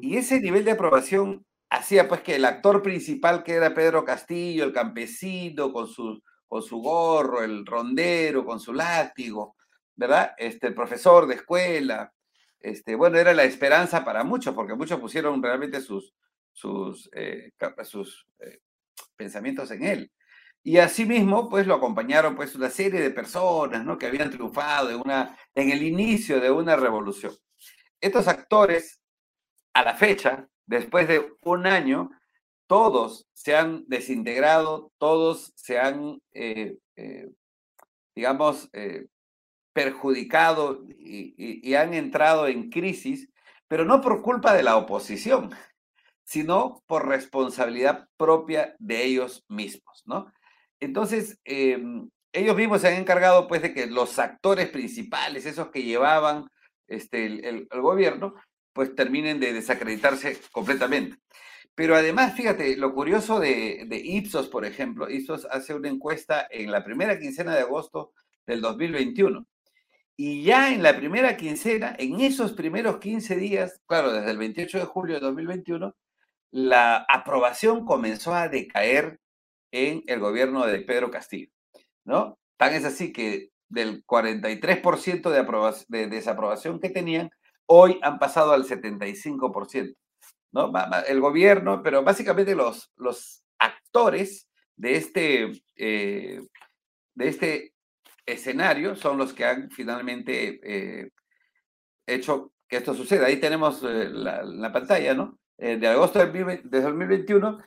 [0.00, 4.62] Y ese nivel de aprobación hacía pues que el actor principal, que era Pedro Castillo,
[4.62, 9.56] el campesino, con su, con su gorro, el rondero, con su látigo,
[9.96, 10.32] ¿verdad?
[10.38, 12.12] Este, el profesor de escuela,
[12.60, 16.14] este, bueno, era la esperanza para muchos, porque muchos pusieron realmente sus,
[16.52, 17.52] sus, eh,
[17.84, 18.60] sus eh,
[19.16, 20.12] pensamientos en él.
[20.62, 23.98] Y asimismo, pues lo acompañaron pues una serie de personas, ¿no?
[23.98, 27.34] Que habían triunfado en, una, en el inicio de una revolución.
[28.00, 29.00] Estos actores,
[29.74, 32.10] a la fecha, después de un año,
[32.68, 36.76] todos se han desintegrado, todos se han, eh,
[38.14, 38.70] digamos,
[39.72, 43.28] perjudicado y, han entrado en crisis,
[43.66, 45.50] pero no por culpa de la oposición,
[46.24, 50.32] sino por responsabilidad propia de ellos mismos, ¿no?
[50.80, 55.82] Entonces, em, ellos mismos se han encargado, pues, de que los actores principales, esos que
[55.82, 56.48] llevaban
[56.88, 58.34] este, el gobierno,
[58.72, 61.18] pues terminen de desacreditarse completamente.
[61.74, 66.84] Pero además, fíjate, lo curioso de, Ipsos, por ejemplo, Ipsos hace una encuesta en la
[66.84, 68.12] primera quincena de agosto
[68.46, 69.46] del 2021.
[70.16, 74.78] Y ya en la primera quincena, en esos primeros 15 días, claro, desde el 28
[74.80, 75.96] de julio de 2021,
[76.52, 79.18] la aprobación comenzó a decaer
[79.72, 81.50] en el gobierno de Pedro Castillo,
[82.04, 82.38] ¿no?
[82.56, 87.30] Tan es así que del 43% de, de desaprobación que tenían,
[87.66, 89.96] hoy han pasado al 75%.
[90.52, 90.72] ¿no?
[91.08, 92.92] El gobierno, pero básicamente los,
[93.58, 96.40] actores de este, eh,
[97.14, 97.74] de este
[98.26, 101.10] escenario son los que han finalmente eh,
[102.06, 103.26] hecho que esto suceda.
[103.26, 105.38] Ahí tenemos eh, la, pantalla, ¿no?
[105.62, 107.58] De agosto de 2021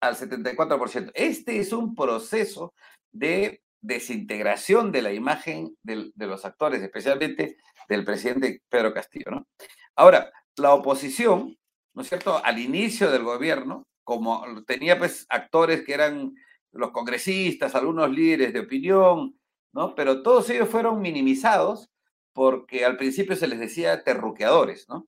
[0.00, 1.12] al 74%.
[1.14, 2.74] Este es un proceso
[3.12, 7.56] de desintegración de la imagen de los actores, especialmente
[7.88, 9.46] del presidente Pedro Castillo, ¿no?
[9.94, 11.56] Ahora, la oposición,
[11.94, 16.34] ¿no es cierto?, al inicio del gobierno, como tenía pues actores que eran
[16.72, 19.38] los congresistas, algunos líderes de opinión,
[19.72, 19.94] ¿no?
[19.94, 21.88] Pero todos ellos fueron minimizados
[22.32, 25.06] porque al principio se les decía terruqueadores, ¿no?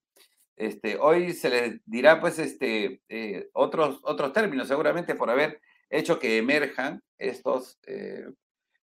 [0.57, 6.19] Este, hoy se les dirá, pues, este, eh, otros, otros términos, seguramente por haber hecho
[6.19, 8.27] que emerjan estos eh,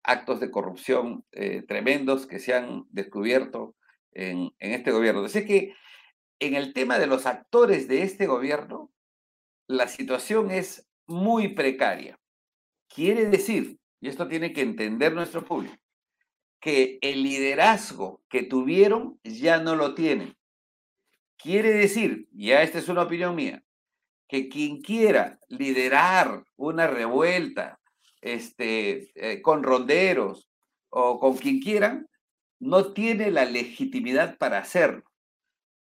[0.04, 3.74] actos de corrupción eh, tremendos que se han descubierto
[4.12, 5.24] en, en este gobierno.
[5.24, 5.74] Así que
[6.38, 8.92] en el tema de los actores de este gobierno,
[9.66, 12.18] la situación es muy precaria.
[12.88, 15.76] Quiere decir, y esto tiene que entender nuestro público,
[16.60, 20.37] que el liderazgo que tuvieron ya no lo tienen.
[21.38, 23.62] Quiere decir, ya esta es una opinión mía,
[24.28, 27.78] que quien quiera liderar una revuelta
[28.20, 30.48] este, eh, con ronderos
[30.90, 32.08] o con quien quieran,
[32.58, 35.04] no tiene la legitimidad para hacerlo.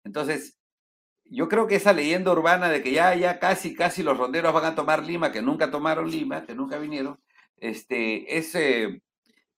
[0.05, 0.57] Entonces,
[1.25, 4.65] yo creo que esa leyenda urbana de que ya, ya casi, casi los ronderos van
[4.65, 7.21] a tomar Lima, que nunca tomaron Lima, que nunca vinieron,
[7.57, 8.53] este, es,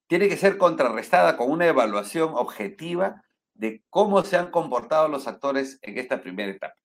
[0.06, 3.22] tiene que ser contrarrestada con una evaluación objetiva
[3.54, 6.76] de cómo se han comportado los actores en esta primera etapa.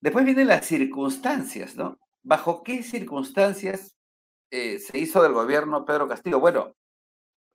[0.00, 1.98] Después vienen las circunstancias, ¿no?
[2.22, 3.96] ¿Bajo qué circunstancias
[4.50, 6.40] eh, se hizo del gobierno Pedro Castillo?
[6.40, 6.74] Bueno,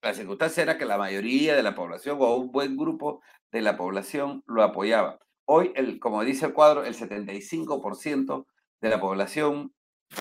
[0.02, 3.22] la circunstancia era que la mayoría de la población o un buen grupo
[3.52, 5.20] de la población lo apoyaba.
[5.46, 8.46] Hoy, el, como dice el cuadro, el 75%
[8.82, 9.74] de la población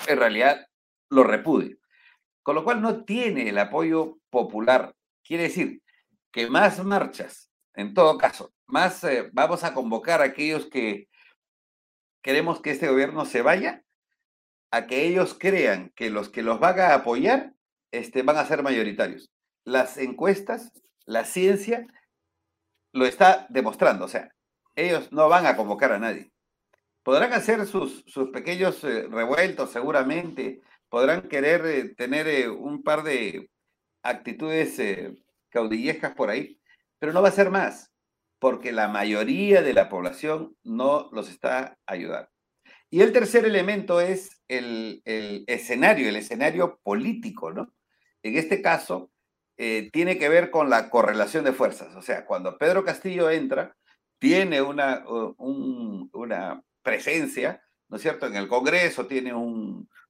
[0.06, 0.66] en realidad
[1.10, 1.76] lo repudia.
[2.42, 4.94] Con lo cual no tiene el apoyo popular.
[5.22, 5.82] Quiere decir
[6.30, 11.08] que más marchas, en todo caso, más eh, vamos a convocar a aquellos que
[12.22, 13.84] queremos que este gobierno se vaya,
[14.70, 17.52] a que ellos crean que los que los van a apoyar
[17.92, 19.30] este, van a ser mayoritarios.
[19.64, 20.72] Las encuestas,
[21.04, 21.86] la ciencia
[22.92, 24.06] lo está demostrando.
[24.06, 24.34] O sea,
[24.74, 26.32] ellos no van a convocar a nadie.
[27.02, 33.50] Podrán hacer sus, sus pequeños eh, revueltos seguramente, podrán querer eh, tener un par de
[34.02, 34.80] actitudes
[35.50, 36.58] caudillescas por ahí,
[37.04, 37.92] pero no va a ser más,
[38.38, 42.30] porque la mayoría de la población no los está ayudando.
[42.88, 47.74] Y el tercer elemento es el, el escenario, el escenario político, ¿no?
[48.22, 49.10] En este caso,
[49.54, 51.94] tiene que ver con la correlación de fuerzas.
[51.94, 53.76] O sea, cuando Pedro Castillo entra,
[54.18, 59.34] tiene una, una presencia, ¿no es cierto?, en el Congreso, tiene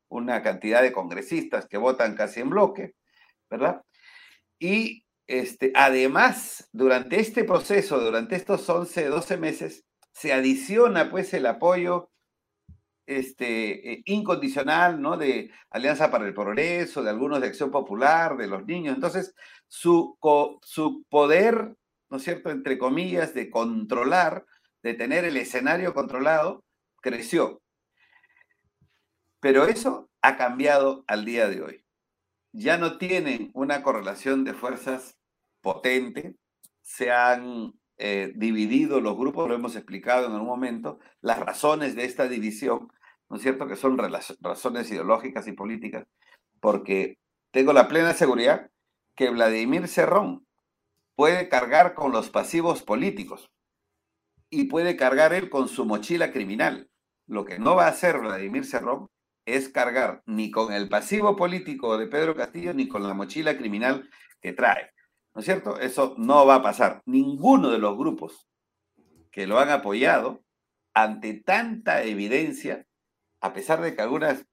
[0.07, 2.95] una cantidad de congresistas que votan casi en bloque,
[3.51, 3.82] ¿verdad?
[4.61, 11.47] Y este, además, durante este proceso, durante estos 11, 12 meses, se adiciona pues el
[11.47, 12.11] apoyo
[13.07, 15.01] este, eh, incondicional.
[15.18, 18.95] De Alianza para el Progreso, de algunos de Acción Popular, de los niños.
[18.95, 19.35] Entonces,
[19.68, 20.16] su,
[20.62, 21.77] su poder
[22.14, 24.47] ¿no es cierto?, entre comillas, de controlar,
[24.85, 26.64] de tener el escenario controlado,
[27.03, 27.61] creció.
[29.41, 31.84] Pero eso ha cambiado al día de hoy.
[32.57, 35.17] Ya no tienen una correlación de fuerzas
[35.61, 36.37] potente,
[36.83, 42.05] se han eh, dividido los grupos, lo hemos explicado en algún momento, las razones de
[42.05, 42.93] esta división,
[43.29, 46.07] ¿no es cierto?, que son razones ideológicas y políticas,
[46.61, 47.19] porque
[47.51, 48.71] tengo la plena seguridad
[49.17, 50.47] que Vladimir Cerrón
[51.17, 53.51] puede cargar con los pasivos políticos
[54.49, 56.89] y puede cargar él con su mochila criminal.
[57.27, 59.09] Lo que no va a hacer Vladimir Cerrón
[59.47, 64.09] es cargar ni con el pasivo político de Pedro Castillo ni con la mochila criminal
[64.40, 64.90] que trae.
[65.34, 65.78] ¿No es cierto?
[65.80, 67.03] Eso no va a pasar.
[67.07, 68.49] Ninguno de los grupos
[69.30, 70.45] que lo han apoyado,
[70.95, 72.86] ante tanta evidencia,
[73.40, 74.47] a pesar de que algunas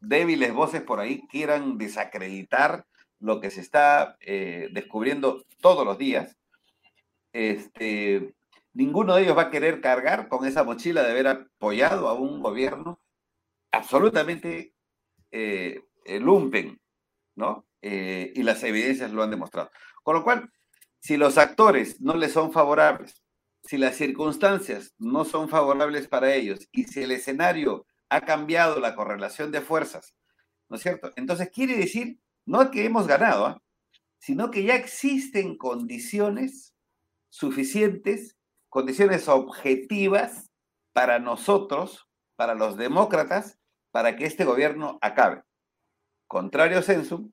[0.00, 2.86] débiles voces por ahí quieran desacreditar
[3.20, 6.36] lo que se está eh, descubriendo todos los días,
[7.32, 8.34] este,
[8.72, 12.40] ninguno de ellos va a querer cargar con esa mochila de haber apoyado a un
[12.40, 13.00] gobierno
[13.76, 14.74] absolutamente
[15.30, 15.80] eh,
[16.20, 16.80] lumpen,
[17.36, 17.66] ¿no?
[17.82, 19.70] Eh, y las evidencias lo han demostrado.
[20.02, 20.50] Con lo cual,
[20.98, 23.22] si los actores no les son favorables,
[23.62, 28.94] si las circunstancias no son favorables para ellos y si el escenario ha cambiado la
[28.94, 30.14] correlación de fuerzas,
[30.68, 31.12] ¿no es cierto?
[31.16, 33.62] Entonces quiere decir no que hemos ganado, ¿ah?
[34.18, 36.74] sino que ya existen condiciones
[37.28, 38.36] suficientes,
[38.68, 40.50] condiciones objetivas
[40.92, 43.58] para nosotros, para los demócratas,
[43.96, 45.42] para que este gobierno acabe.
[46.26, 47.32] Contrario sensu,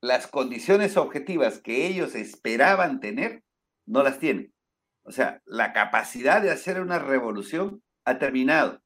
[0.00, 3.42] las condiciones objetivas que ellos esperaban tener,
[3.84, 4.54] no las tienen.
[5.02, 8.80] O sea, la capacidad de hacer una revolución ha terminado.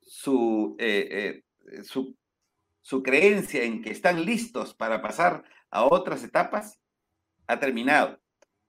[0.00, 2.16] Su, eh, eh, su
[2.80, 6.80] su creencia en que están listos para pasar a otras etapas
[7.46, 8.20] ha terminado.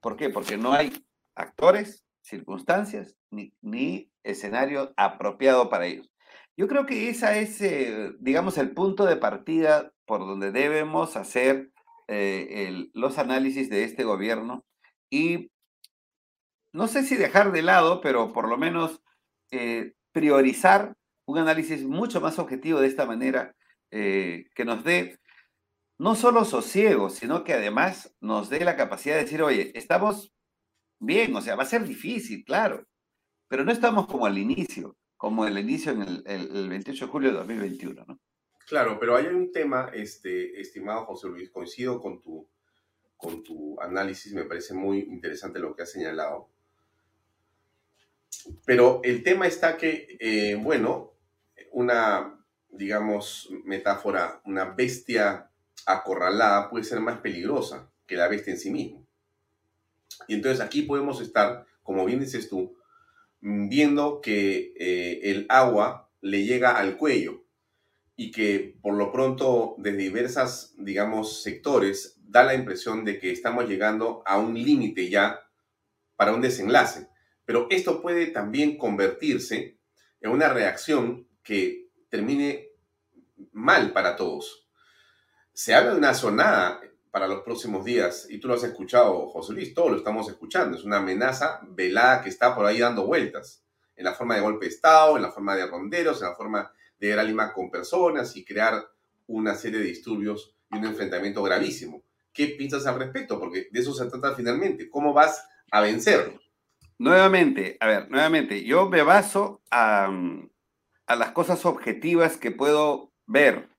[0.01, 0.29] ¿Por qué?
[0.29, 6.14] Porque no hay actores, circunstancias ni, escenario apropiado para ellos.
[6.57, 11.71] Yo creo que esa es, eh, digamos, el punto de partida por donde debemos hacer
[12.07, 14.63] eh, los análisis de este gobierno
[15.09, 15.51] y
[16.71, 19.01] no sé si dejar de lado, pero por lo menos
[19.51, 20.95] eh, priorizar
[21.25, 23.55] un análisis mucho más objetivo de esta manera,
[23.89, 25.17] que nos dé
[25.97, 30.33] no solo sosiego, sino que además nos dé la capacidad de decir, oye, estamos
[30.99, 32.85] bien, o sea, va a ser difícil, claro,
[33.47, 37.29] pero no estamos como al inicio, como el inicio en el, el 28 de julio
[37.31, 38.19] de 2021, ¿no?
[38.67, 42.47] Claro, pero hay un tema, este, estimado José Luis, coincido con tu,
[43.15, 46.49] con tu análisis, me parece muy interesante lo que has señalado.
[48.65, 51.13] Pero el tema está que, eh, bueno,
[51.71, 55.51] una, digamos, metáfora, una bestia
[55.85, 59.05] acorralada puede ser más peligrosa que la bestia en sí misma.
[60.27, 62.75] Y entonces aquí podemos estar, como bien dices tú,
[63.47, 67.43] viendo que eh, el agua le llega al cuello
[68.15, 73.69] y que por lo pronto de diversas, digamos, sectores da la impresión de que estamos
[73.69, 75.41] llegando a un límite ya
[76.15, 77.07] para un desenlace.
[77.45, 79.77] Pero esto puede también convertirse
[80.21, 82.69] en una reacción que termine
[83.51, 84.67] mal para todos.
[85.53, 86.81] Se habla de una sonada
[87.15, 90.75] para los próximos días, y tú lo has escuchado, José Luis, todos lo estamos escuchando.
[90.75, 93.63] Es una amenaza velada que está por ahí dando vueltas,
[93.95, 96.69] en la forma de golpe de Estado, en la forma de ronderos, en la forma
[96.99, 98.85] de ir a Lima con personas y crear
[99.27, 102.03] una serie de disturbios y un enfrentamiento gravísimo.
[102.33, 103.39] ¿Qué piensas al respecto?
[103.39, 104.89] Porque de eso se trata finalmente.
[104.89, 106.41] ¿Cómo vas a vencerlo?
[106.97, 110.11] Nuevamente, a ver, nuevamente, yo me baso a,
[111.07, 113.69] a las cosas objetivas que puedo ver.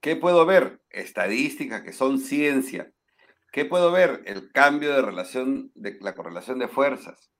[0.00, 0.81] ¿Qué puedo ver?
[0.92, 2.92] Estadísticas que son ciencia.
[3.52, 4.22] ¿Qué puedo ver?
[4.26, 7.30] El cambio de relación, de la correlación de fuerzas.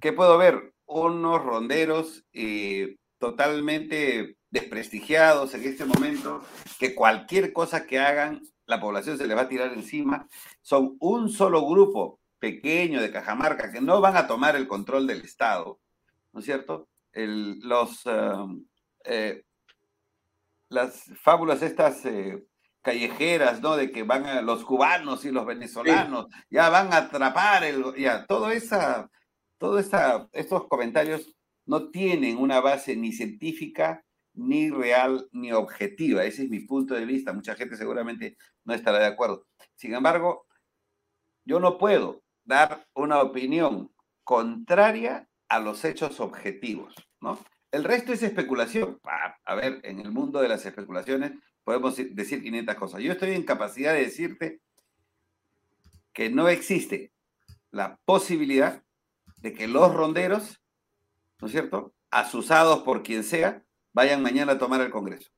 [0.00, 0.72] ¿Qué puedo ver?
[0.86, 6.42] Unos ronderos eh, totalmente desprestigiados en este momento,
[6.78, 10.26] que cualquier cosa que hagan, la población se les va a tirar encima.
[10.62, 15.22] Son un solo grupo pequeño de Cajamarca que no van a tomar el control del
[15.22, 15.80] Estado,
[16.32, 16.88] ¿no es cierto?
[17.14, 18.64] los, um,
[19.04, 19.42] eh,
[20.68, 22.44] las fábulas estas eh,
[22.82, 23.76] callejeras, ¿no?
[23.76, 28.26] De que van a, los cubanos y los venezolanos ya van a atrapar el, ya,
[28.26, 29.10] todo esa,
[29.58, 31.34] todo esa, estos comentarios
[31.66, 36.24] no tienen una base ni científica, ni real, ni objetiva.
[36.24, 37.32] Ese es mi punto de vista.
[37.32, 39.46] Mucha gente seguramente no estará de acuerdo.
[39.74, 40.46] Sin embargo,
[41.44, 43.92] yo no puedo dar una opinión
[44.24, 47.38] contraria a los hechos objetivos, ¿no?
[47.70, 48.98] El resto es especulación.
[49.44, 51.32] A ver, en el mundo de las especulaciones
[51.68, 53.02] podemos decir 500 cosas.
[53.02, 54.62] Yo estoy en capacidad de decirte
[56.14, 57.12] que no existe
[57.70, 58.82] la posibilidad
[59.42, 60.62] de que los ronderos,
[61.38, 65.30] ¿no es cierto?, asusados por quien sea, vayan mañana a tomar el Congreso.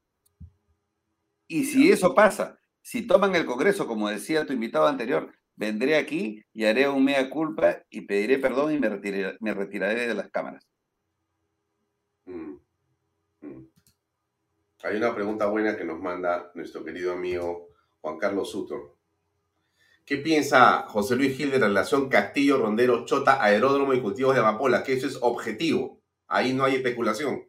[1.49, 6.45] Y si eso pasa, si toman el Congreso, como decía tu invitado anterior, vendré aquí
[6.53, 10.31] y haré un mea culpa y pediré perdón y me retiraré, me retiraré de las
[10.31, 10.65] cámaras.
[12.25, 12.55] Mm,
[13.41, 13.70] mm.
[14.83, 17.69] Hay una pregunta buena que nos manda nuestro querido amigo
[18.01, 18.97] Juan Carlos Sutor.
[20.05, 24.41] ¿Qué piensa José Luis Gil de la relación Castillo, Rondero, Chota, Aeródromo y Cultivos de
[24.41, 24.83] Amapola?
[24.83, 26.01] Que eso es objetivo.
[26.27, 27.47] Ahí no hay especulación.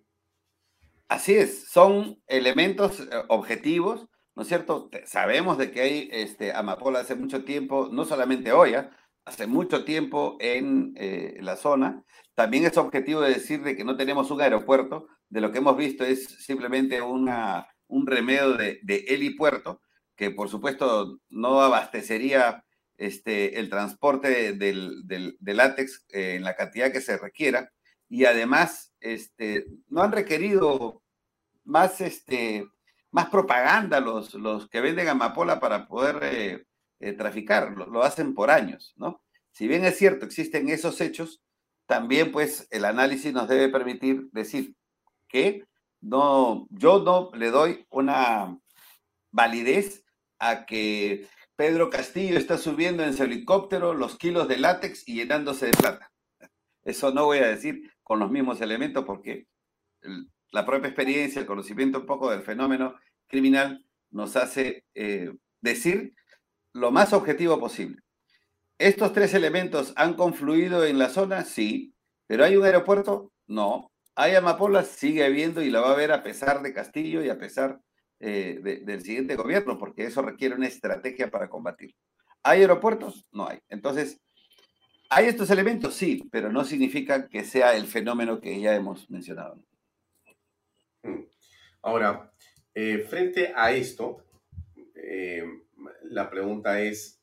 [1.07, 4.89] Así es, son elementos eh, objetivos ¿no es cierto?
[5.05, 8.91] Sabemos de que hay este, amapola hace mucho tiempo, no solamente hoy, ¿ah?
[9.25, 12.03] hace mucho tiempo en eh, la zona.
[12.33, 15.75] También es objetivo de decir de que no tenemos un aeropuerto, de lo que hemos
[15.75, 19.81] visto es simplemente una, un remedio de, de helipuerto,
[20.15, 22.63] que por supuesto no abastecería
[22.97, 27.71] este, el transporte del, del, látex eh, en la cantidad que se requiera.
[28.07, 31.01] Y además, este, no han requerido
[31.63, 32.67] más este,
[33.11, 36.65] más propaganda los, los que venden amapola para poder eh,
[36.99, 39.21] eh, traficar, lo, hacen por años, ¿no?
[39.51, 41.41] Si bien es cierto, existen esos hechos,
[41.85, 44.75] también pues el análisis nos debe permitir decir
[45.31, 45.65] que
[46.01, 48.59] no, yo no le doy una
[49.31, 50.03] validez
[50.39, 55.67] a que Pedro Castillo está subiendo en su helicóptero los kilos de látex y llenándose
[55.67, 56.11] de plata.
[56.83, 59.45] Eso no voy a decir con los mismos elementos porque
[60.51, 62.95] la propia experiencia, el conocimiento un poco del fenómeno
[63.27, 66.13] criminal nos hace eh, decir
[66.73, 68.01] lo más objetivo posible.
[68.77, 71.43] ¿Estos tres elementos han confluido en la zona?
[71.43, 71.93] Sí.
[72.25, 73.31] ¿Pero hay un aeropuerto?
[73.45, 73.90] No.
[74.15, 74.87] ¿Hay amapolas?
[74.87, 77.79] Sigue habiendo y la va a haber a pesar de Castillo y a pesar
[78.19, 81.95] eh, del siguiente gobierno, porque eso requiere una estrategia para combatir.
[82.43, 83.25] ¿Hay aeropuertos?
[83.31, 83.59] No hay.
[83.69, 84.19] Entonces,
[85.09, 85.95] ¿hay estos elementos?
[85.95, 89.63] Sí, pero no significa que sea el fenómeno que ya hemos mencionado.
[91.03, 91.21] Mm.
[91.81, 92.31] Ahora,
[92.75, 94.25] eh, frente a esto,
[94.95, 95.43] eh,
[96.03, 97.19] la pregunta es,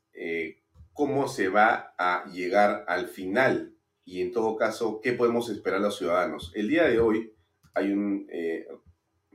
[0.92, 3.77] ¿cómo se va a llegar al final
[4.08, 6.50] y en todo caso, ¿qué podemos esperar los ciudadanos?
[6.54, 7.30] El día de hoy
[7.74, 8.66] hay un eh,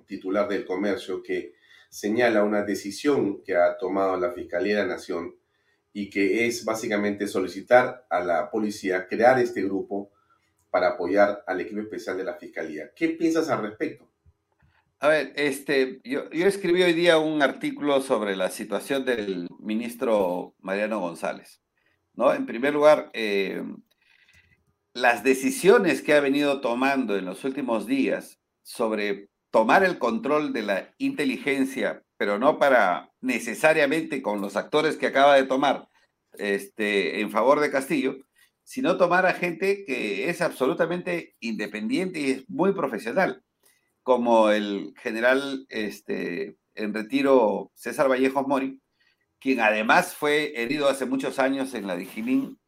[0.07, 1.53] titular del comercio que
[1.91, 5.35] señala una decisión que ha tomado la Fiscalía de la Nación
[5.93, 10.11] y que es básicamente solicitar a la policía crear este grupo
[10.71, 12.89] para apoyar al equipo especial de la Fiscalía.
[12.95, 14.09] ¿Qué piensas al respecto?
[15.01, 20.55] A ver, este, yo, yo escribí hoy día un artículo sobre la situación del ministro
[20.61, 21.61] Mariano González.
[22.15, 22.33] ¿no?
[22.33, 23.61] En primer lugar, eh,
[24.93, 30.61] las decisiones que ha venido tomando en los últimos días sobre tomar el control de
[30.61, 35.87] la inteligencia, pero no para necesariamente con los actores que acaba de tomar
[36.33, 38.17] este, en favor de Castillo,
[38.63, 43.43] sino tomar a gente que es absolutamente independiente y es muy profesional,
[44.03, 48.79] como el general este, en retiro César Vallejos Mori,
[49.39, 52.59] quien además fue herido hace muchos años en la Dijimín,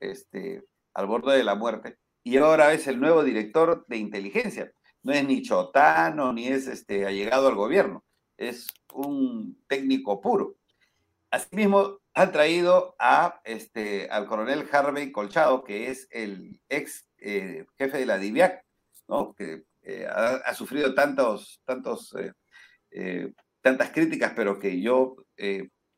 [0.00, 0.64] este,
[0.94, 4.72] al borde de la muerte, y ahora es el nuevo director de inteligencia.
[5.02, 8.04] No es ni chotano, ni es este, allegado al gobierno,
[8.36, 10.56] es un técnico puro.
[11.30, 17.98] Asimismo, han traído a, este, al coronel Harvey Colchado, que es el ex eh, jefe
[17.98, 18.64] de la DIVIAC,
[19.08, 19.34] ¿no?
[19.34, 22.14] que eh, ha, sufrido tantos, tantos,
[22.90, 25.16] eh, tantas críticas, pero que yo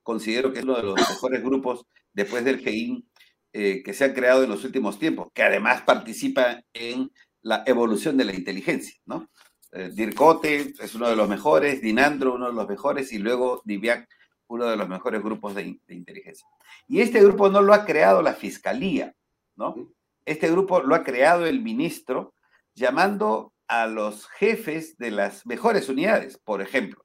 [0.02, 3.08] considero que es uno de los mejores grupos después del GEIN
[3.56, 8.16] eh, que se han creado en los últimos tiempos, que además participa en la evolución
[8.16, 9.30] de la inteligencia, ¿no?
[9.70, 14.08] Eh, Dircote es uno de los mejores, Dinandro uno de los mejores y luego Diviac
[14.48, 16.44] uno de los mejores grupos de, inteligencia.
[16.88, 19.14] Y este grupo no lo ha creado la fiscalía,
[19.54, 19.88] ¿no?
[20.24, 22.34] Este grupo lo ha creado el ministro
[22.74, 27.04] llamando a los jefes de las mejores unidades, por ejemplo,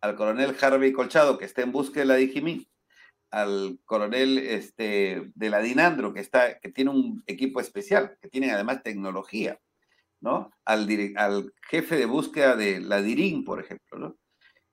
[0.00, 2.16] al coronel Harvey Colchado, que está en búsqueda de la
[3.34, 8.52] al coronel este, de la Dinandro, que, está, que tiene un equipo especial, que tiene
[8.52, 9.60] además tecnología,
[10.20, 10.52] ¿no?
[10.64, 14.16] Al, al jefe de búsqueda de la DIRIN, por ejemplo, ¿no?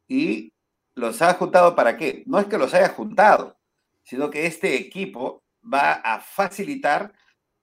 [0.07, 0.53] Y
[0.93, 2.21] los ha juntado para qué?
[2.27, 3.57] No es que los haya juntado,
[4.03, 7.13] sino que este equipo va a facilitar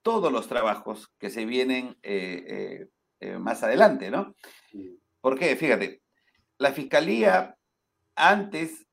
[0.02, 2.88] todos los trabajos que se vienen eh, eh,
[3.20, 4.34] eh, más adelante, ¿no?
[5.20, 5.54] ¿Por qué?
[5.54, 6.02] Fíjate,
[6.58, 7.56] la fiscalía
[8.16, 8.84] antes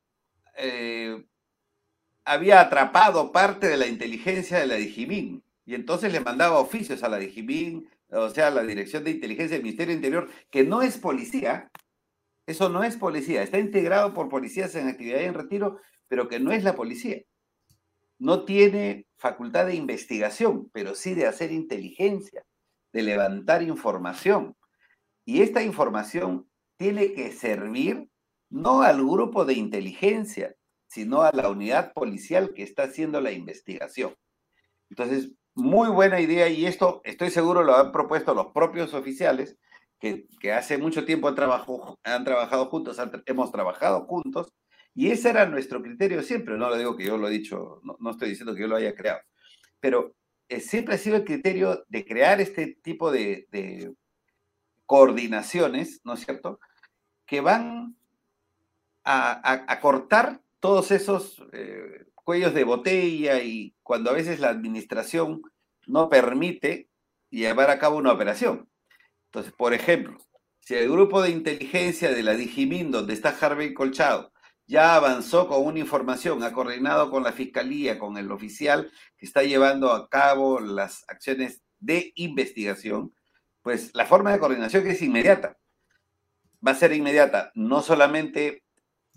[2.26, 7.09] había atrapado parte de la inteligencia de la Dijimín y entonces le mandaba oficios a
[7.09, 10.97] la Dijimín, o sea, a la Dirección de Inteligencia del Ministerio Interior, que no es
[10.97, 11.71] policía,
[12.45, 16.39] eso no es policía, está integrado por policías en actividad y en retiro, pero que
[16.39, 17.21] no es la policía.
[18.19, 22.45] No tiene facultad de investigación, pero sí de hacer inteligencia,
[22.93, 24.55] de levantar información.
[25.26, 26.47] Y esta información
[26.78, 28.07] tiene que servir
[28.49, 30.55] no al grupo de inteligencia,
[30.88, 34.15] sino a la unidad policial que está haciendo la investigación.
[34.89, 39.57] Entonces, muy buena idea y esto estoy seguro lo han propuesto los propios oficiales
[39.99, 41.36] que, hace mucho tiempo han,
[42.03, 44.53] han trabajado juntos, hemos trabajado juntos
[44.93, 46.57] y ese era nuestro criterio siempre.
[46.57, 48.93] No lo digo que yo lo he dicho, no, estoy diciendo que yo lo haya
[48.93, 49.21] creado,
[49.79, 50.15] pero
[50.47, 53.93] eh, siempre ha sido el criterio de crear este tipo de, de
[54.86, 56.59] coordinaciones, ¿no es cierto?,
[57.25, 57.97] que van
[59.03, 64.49] a, a, a cortar todos esos eh, cuellos de botella y cuando a veces la
[64.49, 65.43] administración
[65.86, 66.89] no permite
[67.30, 68.68] llevar a cabo una operación.
[69.26, 70.18] Entonces, por ejemplo,
[70.61, 74.34] si el grupo de inteligencia de la Digimin, donde está Harvey Colchado,
[74.66, 79.43] ya avanzó con una información, ha coordinado con la fiscalía, con el oficial que está
[79.43, 83.13] llevando a cabo las acciones de investigación,
[83.61, 85.59] pues la forma de coordinación es inmediata.
[86.68, 88.64] Va a ser inmediata, no solamente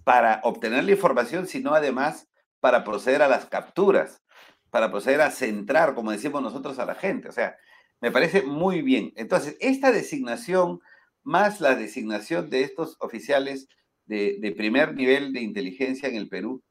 [0.08, 2.30] para obtener la información, sino además
[2.60, 4.22] para proceder a las capturas,
[4.70, 7.28] para proceder a centrar, como decimos nosotros, a la gente.
[7.28, 7.58] O sea,
[8.00, 9.12] me parece muy bien.
[9.16, 10.80] Entonces, esta designación,
[11.24, 13.68] más la designación de estos oficiales
[14.06, 16.62] de, primer nivel de inteligencia en el Perú,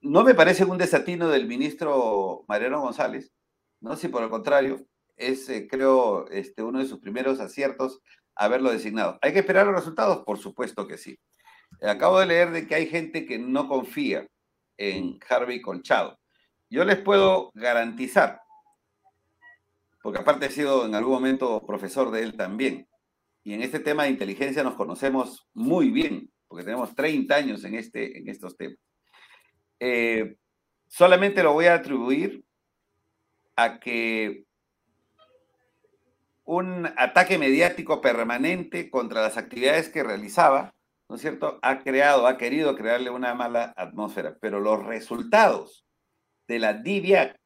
[0.00, 3.32] no me parece un desatino del ministro Mariano González,
[3.80, 3.96] ¿no?
[3.96, 4.86] Si por el contrario,
[5.16, 8.00] es, eh, creo, este, uno de sus primeros aciertos
[8.36, 9.18] haberlo designado.
[9.22, 10.22] ¿Hay que esperar los resultados?
[10.24, 11.18] Por supuesto que sí.
[11.82, 14.26] Acabo de leer de que hay gente que no confía
[14.76, 16.18] en Harvey Colchado.
[16.70, 18.40] Yo les puedo garantizar,
[20.02, 22.88] porque aparte he sido en algún momento profesor de él también,
[23.42, 27.74] y en este tema de inteligencia nos conocemos muy bien, porque tenemos 30 años en,
[27.74, 28.78] este, en estos temas.
[29.78, 30.36] Eh,
[30.88, 32.44] solamente lo voy a atribuir
[33.56, 34.44] a que
[36.44, 40.73] un ataque mediático permanente contra las actividades que realizaba
[41.08, 45.84] ¿no es cierto?, ha creado, ha querido crearle una mala atmósfera, pero los resultados
[46.48, 47.38] de la DIVIAC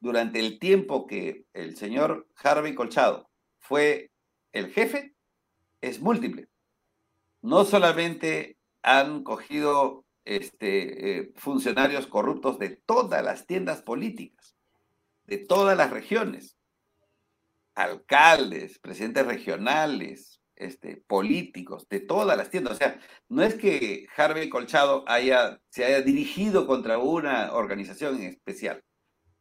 [0.00, 3.28] durante el tiempo que el señor Harvey Colchado
[3.58, 4.10] fue
[4.52, 5.14] el jefe
[5.80, 6.48] es múltiple.
[7.42, 14.56] No solamente han cogido este, eh, funcionarios corruptos de todas las tiendas políticas,
[15.24, 16.56] de todas las regiones,
[17.74, 22.74] alcaldes, presidentes regionales, este, políticos, de todas las tiendas.
[22.74, 22.98] O sea,
[23.28, 28.82] no es que Harvey Colchado haya, se haya dirigido contra una organización en especial.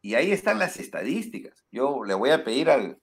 [0.02, 1.66] Y ahí están las estadísticas.
[1.72, 3.00] Yo le voy a pedir al,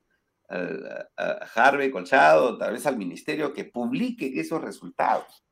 [0.48, 5.44] a Harvey Colchado, tal vez al ministerio, que publique esos resultados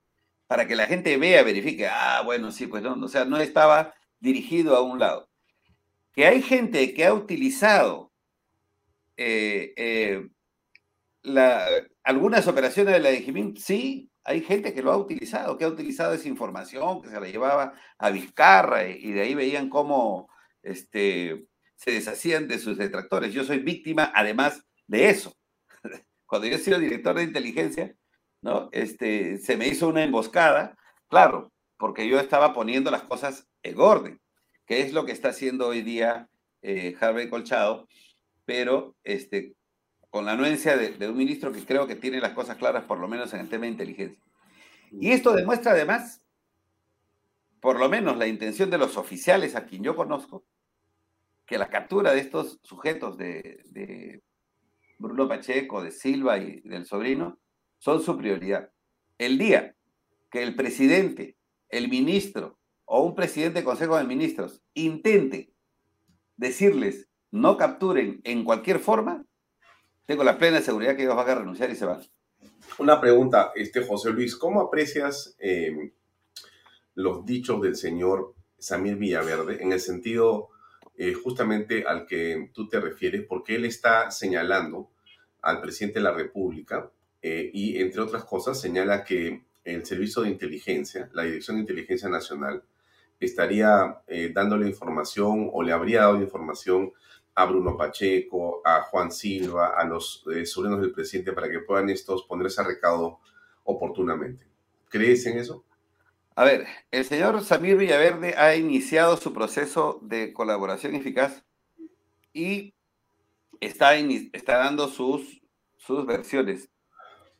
[0.50, 3.94] para que la gente vea, verifique, ah, bueno, sí, pues no, o sea, no estaba
[4.18, 5.30] dirigido a un lado.
[6.12, 8.12] Que hay gente que ha utilizado
[9.16, 10.28] eh, eh,
[12.02, 16.14] algunas operaciones de la DGMIN, sí, hay gente que lo ha utilizado, que ha utilizado
[16.14, 20.28] esa información, que se la llevaba a Vizcarra y, de ahí veían cómo
[20.62, 21.46] este,
[21.76, 23.32] se deshacían de sus detractores.
[23.32, 25.34] Yo soy víctima, además de eso.
[26.26, 27.94] Cuando yo he sido director de inteligencia,
[28.42, 28.68] ¿no?
[28.72, 30.76] Este, se me hizo una emboscada,
[31.08, 34.20] claro, porque yo estaba poniendo las cosas en orden,
[34.66, 36.28] que es lo que está haciendo hoy día
[36.62, 37.88] eh, Harvey Colchado,
[38.44, 39.54] pero este,
[40.11, 43.08] con la anuencia de, un ministro que creo que tiene las cosas claras, por lo
[43.08, 44.20] menos en el tema de inteligencia.
[44.92, 46.20] Y esto demuestra además,
[47.61, 50.44] por lo menos la intención de los oficiales a quien yo conozco,
[51.46, 54.22] que la captura de estos sujetos de, de
[54.98, 57.38] Bruno Pacheco, de Silva y del sobrino,
[57.78, 58.70] son su prioridad.
[59.16, 59.74] El día
[60.30, 61.36] que el presidente,
[61.68, 65.52] el ministro o un presidente de Consejo de Ministros intente
[66.36, 69.24] decirles no capturen en cualquier forma,
[70.07, 72.01] tengo la plena seguridad que ellos van a renunciar y se van.
[72.78, 75.92] Una pregunta, este José Luis, ¿cómo aprecias eh,
[76.94, 80.48] los dichos del señor Samir Villaverde en el sentido
[80.96, 83.24] eh, justamente al que tú te refieres?
[83.28, 84.90] Porque él está señalando
[85.42, 86.90] al presidente de la República
[87.22, 92.09] eh, y, entre otras cosas, señala que el Servicio de Inteligencia, la Dirección de Inteligencia
[92.09, 92.62] Nacional,
[93.20, 94.01] estaría
[94.32, 96.94] dándole información o le habría dado información
[97.35, 101.89] a Bruno Pacheco, a Juan Silva, a los eh, sobrinos del presidente para que puedan
[101.89, 103.20] estos ponerse a recaudo
[103.64, 104.47] oportunamente.
[104.89, 105.64] ¿Crees en eso?
[106.35, 111.45] A ver, el señor Samir Villaverde ha iniciado su proceso de colaboración eficaz
[112.33, 112.74] y
[113.61, 115.43] está, está dando sus,
[115.76, 116.70] sus versiones.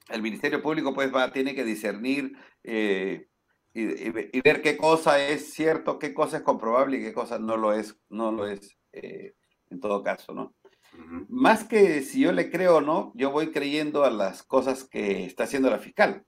[0.09, 3.29] El Ministerio Público pues va, tiene que discernir eh,
[3.73, 7.73] y, ver qué cosa es cierto, qué cosa es comprobable y qué cosa no lo
[7.73, 8.77] es, no lo es.
[8.93, 9.35] Eh,
[9.71, 10.55] en todo caso, ¿no?
[11.29, 15.25] Más que si yo le creo o no, yo voy creyendo a las cosas que
[15.25, 16.25] está haciendo la fiscal.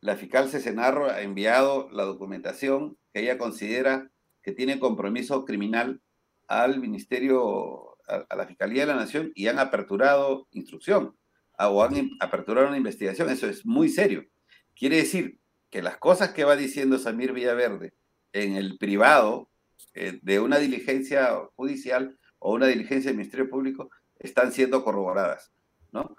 [0.00, 4.10] La fiscal Cesenarro ha enviado la documentación que ella considera
[4.42, 6.02] que tiene compromiso criminal
[6.48, 11.16] al Ministerio, a, la Fiscalía de la Nación y han aperturado instrucción
[11.58, 13.30] o han aperturado una investigación.
[13.30, 14.26] Eso es muy serio.
[14.74, 15.38] Quiere decir
[15.70, 17.94] que las cosas que va diciendo Samir Villaverde
[18.32, 19.48] en el privado
[19.94, 25.50] eh, de una diligencia judicial o una diligencia del Ministerio Público están siendo corroboradas,
[25.92, 26.14] ¿no?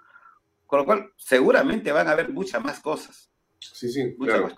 [0.66, 3.30] Con lo cual, seguramente van a haber muchas más cosas.
[3.60, 4.48] Sí, sí, claro.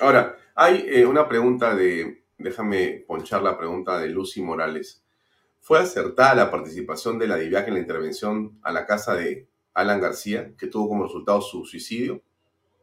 [0.00, 5.04] Ahora, hay eh, una pregunta de, déjame ponchar la pregunta de Lucy Morales.
[5.60, 10.00] ¿Fue acertada la participación de la DIVIAC en la intervención a la casa de Alan
[10.00, 12.24] García, que tuvo como resultado su suicidio?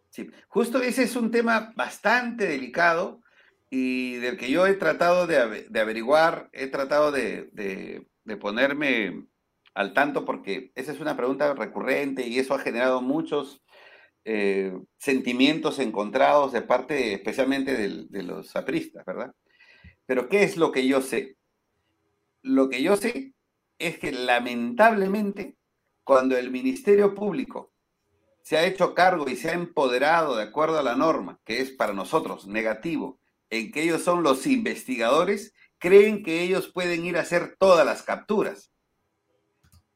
[0.10, 3.22] Sí, justo ese es un tema bastante delicado
[3.70, 5.38] y del que yo he tratado de,
[5.80, 8.06] averiguar, he tratado de,
[8.40, 9.28] ponerme
[9.74, 13.62] al tanto porque esa es una pregunta recurrente y eso ha generado muchos
[14.24, 19.34] eh, sentimientos encontrados de parte especialmente de, los apristas, ¿verdad?
[20.06, 21.38] Pero ¿qué es lo que yo sé?
[22.42, 23.34] Lo que yo sé
[23.80, 25.58] es que lamentablemente
[26.04, 27.74] cuando el Ministerio Público
[28.42, 31.72] se ha hecho cargo y se ha empoderado de acuerdo a la norma, que es
[31.72, 33.20] para nosotros negativo,
[33.60, 38.04] en que ellos son los investigadores, creen que ellos pueden ir a hacer todas las
[38.04, 38.72] capturas,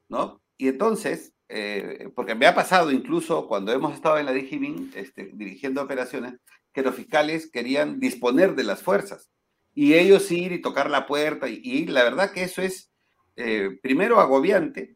[0.07, 0.41] ¿no?
[0.57, 5.31] Y entonces, eh, porque me ha pasado incluso cuando hemos estado en la DGBIN este,
[5.34, 6.36] dirigiendo operaciones,
[6.73, 9.30] que los fiscales querían disponer de las fuerzas
[9.73, 12.91] y ellos ir y tocar la puerta y, la verdad que eso es,
[13.36, 14.95] eh, primero, agobiante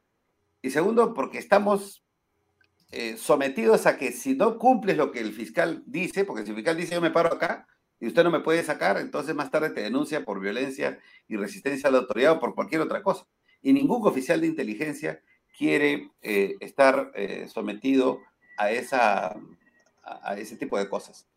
[0.61, 2.03] y segundo, porque estamos
[2.91, 6.56] eh, sometidos a que si no cumples lo que el fiscal dice, porque si el
[6.56, 7.68] fiscal dice yo me paro acá,
[8.04, 11.00] y usted no me puede sacar, entonces más tarde te denuncia por violencia
[11.30, 13.26] y resistencia a la autoridad o por cualquier otra cosa.
[13.62, 15.22] Y ningún oficial de inteligencia
[15.58, 18.20] quiere eh, estar eh, sometido
[18.58, 19.40] a, esa,
[20.04, 21.30] a, ese tipo de cosas.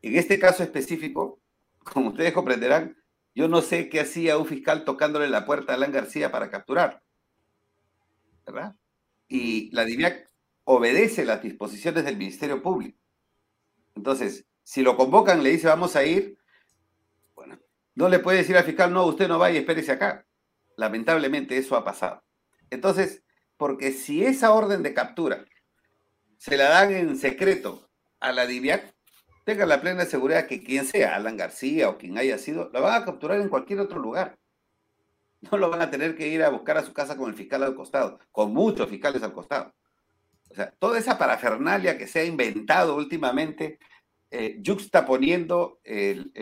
[0.00, 1.40] En este caso específico,
[1.82, 2.96] como ustedes comprenderán,
[3.34, 7.02] Yo no sé qué hacía un fiscal tocándole la puerta a Alan García para capturar.
[8.46, 8.76] ¿Verdad?
[9.26, 10.30] Y la DIVIAC
[10.62, 12.96] obedece las disposiciones del Ministerio Público.
[13.96, 16.38] Entonces, si lo convocan, le dice vamos a ir,
[17.36, 17.56] bueno,
[17.94, 20.26] no le puede decir al fiscal, no, usted no vaya, espérese acá.
[20.76, 22.24] Lamentablemente eso ha pasado.
[22.70, 23.22] Entonces,
[23.56, 25.44] porque si esa orden de captura
[26.36, 27.88] se la dan en secreto
[28.18, 28.92] a la DIVIAC,
[29.44, 33.00] tenga la plena seguridad que quien sea, Alan García o quien haya sido, la van
[33.00, 34.36] a capturar en cualquier otro lugar.
[35.42, 37.62] No lo van a tener que ir a buscar a su casa con el fiscal
[37.62, 39.72] al costado, con muchos fiscales al costado.
[40.50, 43.78] O sea, toda esa parafernalia que se ha inventado últimamente,
[44.30, 46.32] eh, juxtaponiendo el,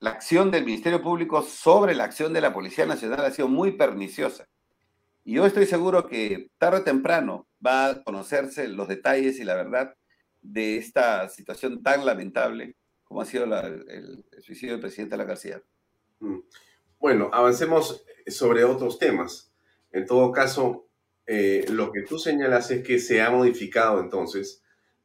[0.00, 3.72] la acción del Ministerio Público sobre la acción de la Policía Nacional ha sido muy
[3.72, 4.48] perniciosa.
[5.24, 9.54] Y yo estoy seguro que tarde o temprano va a conocerse los detalles y la
[9.54, 9.94] verdad
[10.40, 15.62] de esta situación tan lamentable como ha sido el, suicidio del presidente de la García.
[16.20, 16.38] Mm.
[16.98, 19.52] Bueno, avancemos sobre otros temas.
[19.90, 20.88] En todo caso,
[21.26, 24.61] eh, lo que tú señalas es que se ha modificado entonces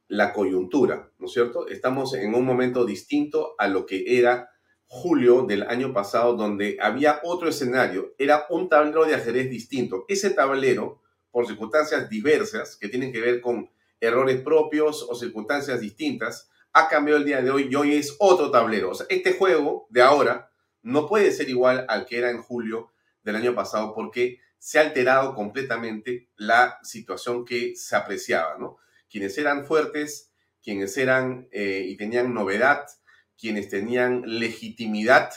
[0.08, 1.68] la coyuntura, ¿no es cierto?
[1.68, 4.50] Estamos en un momento distinto a lo que era
[4.88, 10.06] julio del año pasado, donde había otro escenario, era un tablero de ajedrez distinto.
[10.08, 13.70] Ese tablero, por circunstancias diversas que tienen que ver con
[14.00, 18.50] errores propios o circunstancias distintas, ha cambiado el día de hoy y hoy es otro
[18.50, 18.92] tablero.
[18.92, 20.52] O sea, este juego de ahora
[20.84, 22.92] no puede ser igual al que era en julio
[23.24, 28.78] del año pasado porque se ha alterado completamente la situación que se apreciaba, ¿no?
[29.10, 30.32] Quienes eran fuertes,
[30.62, 32.86] quienes eran eh, y tenían novedad,
[33.38, 35.30] quienes tenían legitimidad,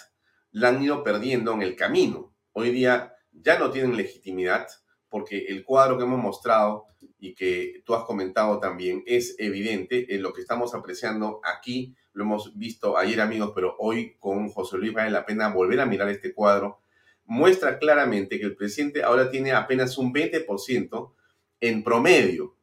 [0.51, 2.35] la han ido perdiendo en el camino.
[2.53, 4.67] Hoy día ya no tienen legitimidad
[5.09, 6.87] porque el cuadro que hemos mostrado
[7.19, 11.95] y que tú has comentado también es evidente en lo que estamos apreciando aquí.
[12.13, 15.87] Lo hemos visto ayer amigos, pero hoy con José Luis vale la pena volver a
[15.87, 16.81] mirar este cuadro.
[17.25, 21.13] Muestra claramente que el presidente ahora tiene apenas un 20%
[21.61, 22.57] en promedio,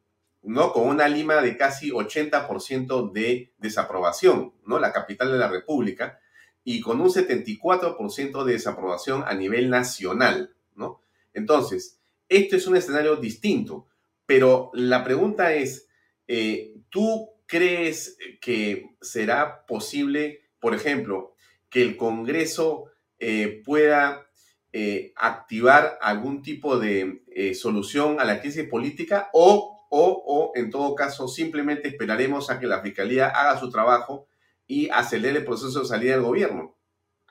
[0.48, 0.72] ¿no?
[0.72, 4.78] Con una lima de casi 80% de desaprobación, ¿no?
[4.78, 6.20] La capital de la República,
[6.64, 11.02] y con un 74% de desaprobación a nivel nacional, ¿no?
[11.34, 12.00] Entonces,
[12.30, 13.88] esto es un escenario distinto,
[14.24, 15.86] pero la pregunta es,
[16.26, 21.34] eh, ¿tú crees que será posible, por ejemplo,
[21.68, 22.86] que el Congreso
[23.18, 24.26] eh, pueda
[24.72, 27.22] eh, activar algún tipo de
[27.54, 32.66] solución a la crisis política o, o, o, en todo caso, simplemente esperaremos a que
[32.66, 34.28] la Fiscalía haga su trabajo
[34.66, 36.76] y acelere el proceso de salida del gobierno?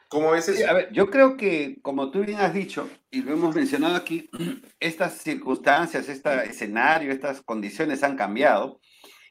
[0.09, 0.69] ¿Cómo ves eso?
[0.69, 4.29] a ver, yo creo que, como tú bien has dicho, y lo hemos mencionado aquí,
[4.79, 8.79] estas circunstancias, este escenario, estas condiciones han cambiado,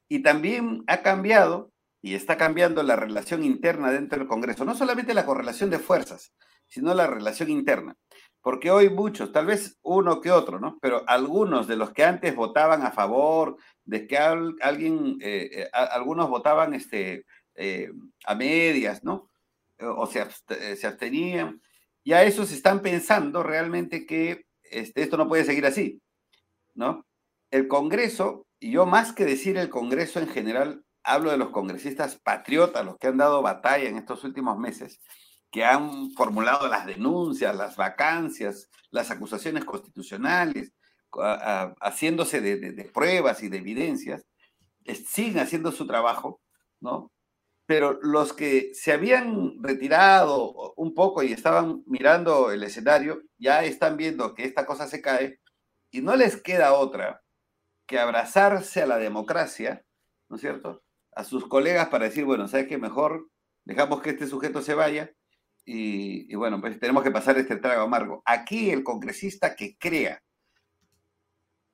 [0.09, 1.73] y también ha cambiado
[2.03, 6.33] y está cambiando la relación interna dentro del Congreso, no solamente la correlación de fuerzas,
[6.69, 7.97] sino la relación interna.
[8.47, 10.79] Porque hoy muchos, tal vez uno que otro, ¿no?
[10.81, 16.31] Pero algunos de los que antes votaban a favor, de que alguien, eh, eh, algunos
[16.31, 17.91] votaban este, eh,
[18.25, 19.29] a medias, ¿no?
[19.81, 21.61] o se, eh, se abstenían.
[22.05, 26.01] Y a esos están pensando realmente que este, esto no puede seguir así,
[26.77, 27.05] ¿no?
[27.51, 32.21] El Congreso, y yo más que decir el Congreso en general, hablo de los congresistas
[32.23, 35.01] patriotas, los que han dado batalla en estos últimos meses,
[35.51, 40.73] que han formulado las denuncias, las vacancias, las acusaciones constitucionales,
[41.81, 44.27] haciéndose de, pruebas y de evidencias,
[45.07, 46.41] siguen haciendo su trabajo,
[46.81, 47.11] ¿no?
[47.67, 53.97] pero los que se habían retirado un poco y estaban mirando el escenario, ya están
[53.97, 55.41] viendo que esta cosa se cae
[55.91, 57.23] y no les queda otra
[57.87, 59.85] que abrazarse a la democracia,
[60.29, 60.85] ¿no es cierto?
[61.13, 62.79] A sus colegas para decir, bueno, ¿sabes qué?
[62.79, 63.29] Mejor
[63.65, 65.13] dejamos que este sujeto se vaya
[65.67, 68.23] y, bueno, pues tenemos que pasar este trago amargo.
[68.25, 70.23] Aquí el congresista que crea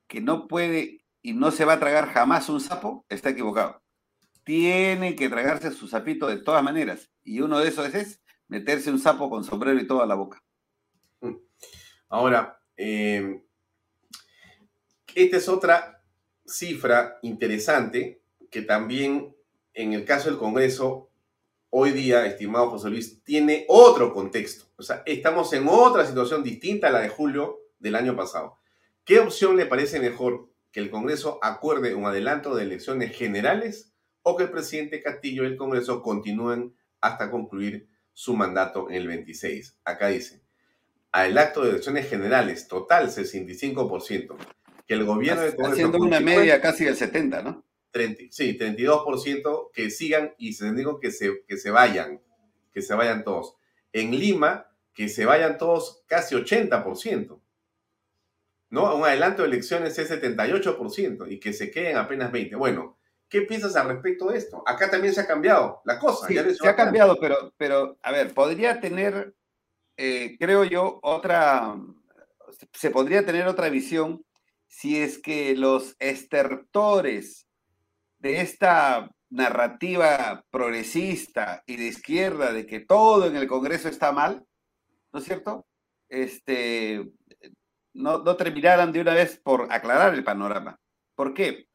[0.09, 3.82] que no puede y no se va a tragar jamás un sapo, está equivocado
[4.44, 7.10] tiene que tragarse su sapito de todas maneras.
[7.24, 10.43] Y uno de esos es meterse un sapo con sombrero y toda la boca.
[11.20, 11.36] Mm.
[12.09, 13.43] Ahora, em,
[15.14, 16.02] esta es otra
[16.44, 19.35] cifra interesante que también
[19.74, 21.10] en el caso del Congreso,
[21.74, 24.66] hoy día, estimado José Luis, tiene otro contexto.
[24.77, 28.59] O sea, estamos en otra situación distinta a la de julio del año pasado.
[29.05, 34.36] ¿Qué opción le parece mejor que el Congreso acuerde un adelanto de elecciones generales o
[34.36, 39.78] que el presidente Castillo y el Congreso continúen hasta concluir su mandato en el 26.
[39.85, 40.43] Acá dice,
[41.11, 44.36] al acto de elecciones generales, total 65%,
[44.86, 45.73] que el gobierno Congreso...
[45.73, 47.65] Haciendo una media casi del 70, ¿no?
[47.93, 52.20] 30, sí, 32% que sigan y se digo que se, que se vayan.
[52.73, 53.55] que se vayan todos.
[53.93, 57.40] En Lima, que se vayan todos casi 80%.
[58.70, 58.97] ¿No?
[58.97, 62.56] Un adelanto de elecciones es 78% y que se queden apenas 20%.
[62.56, 62.98] Bueno,
[63.28, 64.62] ¿qué piensas al respecto de esto?
[64.66, 66.27] Acá también se ha cambiado la cosa.
[66.27, 69.35] Sí, ya se ha cambiado, pero, pero, a ver, podría tener,
[69.98, 71.77] eh, creo yo, otra,
[72.73, 74.24] se podría tener otra visión
[74.66, 77.47] si es que los estertores
[78.23, 84.47] de esta narrativa progresista y de izquierda de que todo en el Congreso está mal,
[85.12, 85.66] ¿no es cierto?
[86.09, 87.11] Este,
[87.93, 90.78] no, no terminaran de una vez por aclarar el panorama.
[91.16, 91.66] ¿Por qué?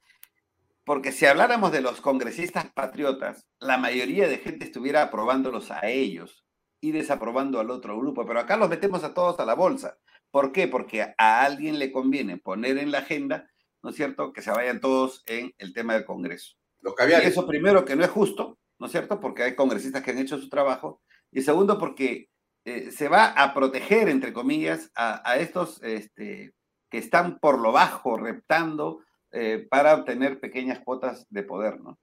[0.86, 6.46] Porque si habláramos de los congresistas patriotas, la mayoría de gente estuviera aprobándolos a ellos
[6.80, 8.26] y desaprobando al otro grupo.
[8.26, 9.98] Pero acá los metemos a todos a la bolsa.
[10.32, 10.70] ¿Por qué?
[10.70, 13.50] Porque a alguien le conviene poner en la agenda,
[13.84, 16.56] ¿no es cierto?, que se vayan todos en el tema del Congreso.
[16.82, 17.32] Los Y caviares.
[17.32, 19.20] eso primero que no es justo, ¿no es cierto?
[19.20, 21.02] Porque hay congresistas que han hecho su trabajo.
[21.32, 22.30] Y segundo porque
[22.66, 26.54] eh, se va a proteger, entre comillas, a, a estos este,
[26.90, 29.02] que están por lo bajo reptando
[29.32, 32.00] eh, para obtener pequeñas cuotas de poder, ¿no?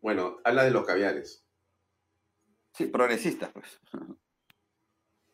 [0.00, 1.44] Bueno, habla de los caviares.
[2.74, 3.80] Sí, progresistas, pues.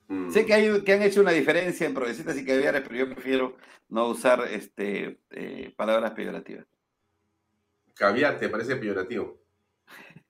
[0.08, 0.30] Mm.
[0.30, 3.56] Sé que, hay, que han hecho una diferencia en progresistas y caviares, pero yo prefiero
[3.88, 6.66] no usar este, eh, palabras peyorativas.
[7.94, 9.38] Caviar, ¿te parece peyorativo?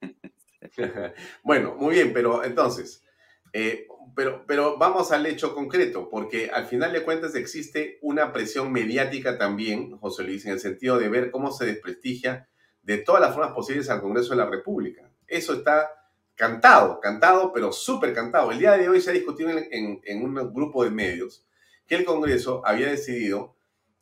[1.44, 3.04] bueno, muy bien, pero entonces,
[3.52, 3.86] eh,
[4.16, 9.38] pero, pero vamos al hecho concreto, porque al final de cuentas existe una presión mediática
[9.38, 12.48] también, José Luis, en el sentido de ver cómo se desprestigia
[12.82, 15.10] de todas las formas posibles al Congreso de la República.
[15.26, 15.97] Eso está
[16.38, 18.52] cantado, cantado, pero súper cantado.
[18.52, 21.44] El día de hoy se ha discutido en, un grupo de medios
[21.84, 23.56] que el Congreso había decidido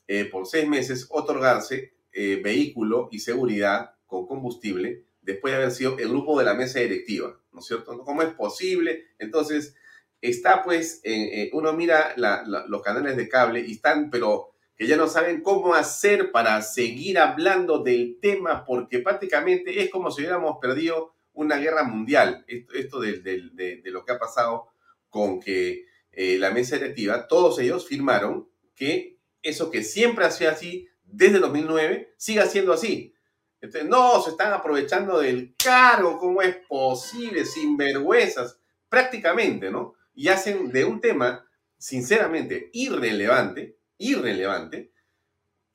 [0.06, 5.98] eh, por seis meses otorgarse eh, vehículo y seguridad con combustible después de haber sido
[5.98, 7.98] el grupo de la mesa directiva, ¿no es cierto?
[8.04, 9.06] ¿Cómo es posible?
[9.18, 9.74] Entonces,
[10.20, 15.08] está pues, eh, uno mira los canales de cable y están, pero que ya no
[15.08, 21.15] saben cómo hacer para seguir hablando del tema, porque prácticamente es como si hubiéramos perdido
[21.36, 22.44] una guerra mundial.
[22.48, 24.68] Esto, esto de, de lo que ha pasado
[25.08, 25.86] con que
[26.16, 31.38] eh, la mesa directiva, todos ellos firmaron que eso que siempre ha sido así desde
[31.38, 33.14] 2009 siga siendo así.
[33.60, 37.44] Entonces, no, se están aprovechando del cargo, ¿cómo es posible?
[37.44, 38.58] Sin vergüenzas,
[38.88, 39.94] prácticamente, ¿no?
[40.14, 41.46] Y hacen de un tema,
[41.76, 44.92] sinceramente, irrelevante, irrelevante,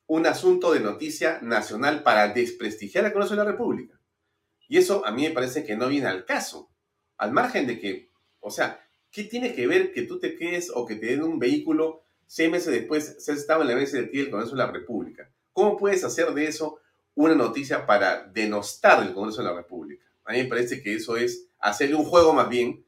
[0.07, 3.99] un asunto de noticia nacional para desprestigiar al Congreso de la República.
[4.71, 6.71] Y eso a mí me parece que no viene al caso.
[7.17, 10.85] Al margen de que, o sea, ¿qué tiene que ver que tú te quedes o
[10.85, 14.23] que te den un vehículo seis meses después se has estado en la mesa directiva
[14.23, 15.29] del Congreso de la República?
[15.51, 16.79] ¿Cómo puedes hacer de eso
[17.15, 20.05] una noticia para denostar el Congreso de la República?
[20.23, 22.85] A mí me parece que eso es hacerle un juego más bien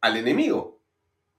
[0.00, 0.80] al enemigo.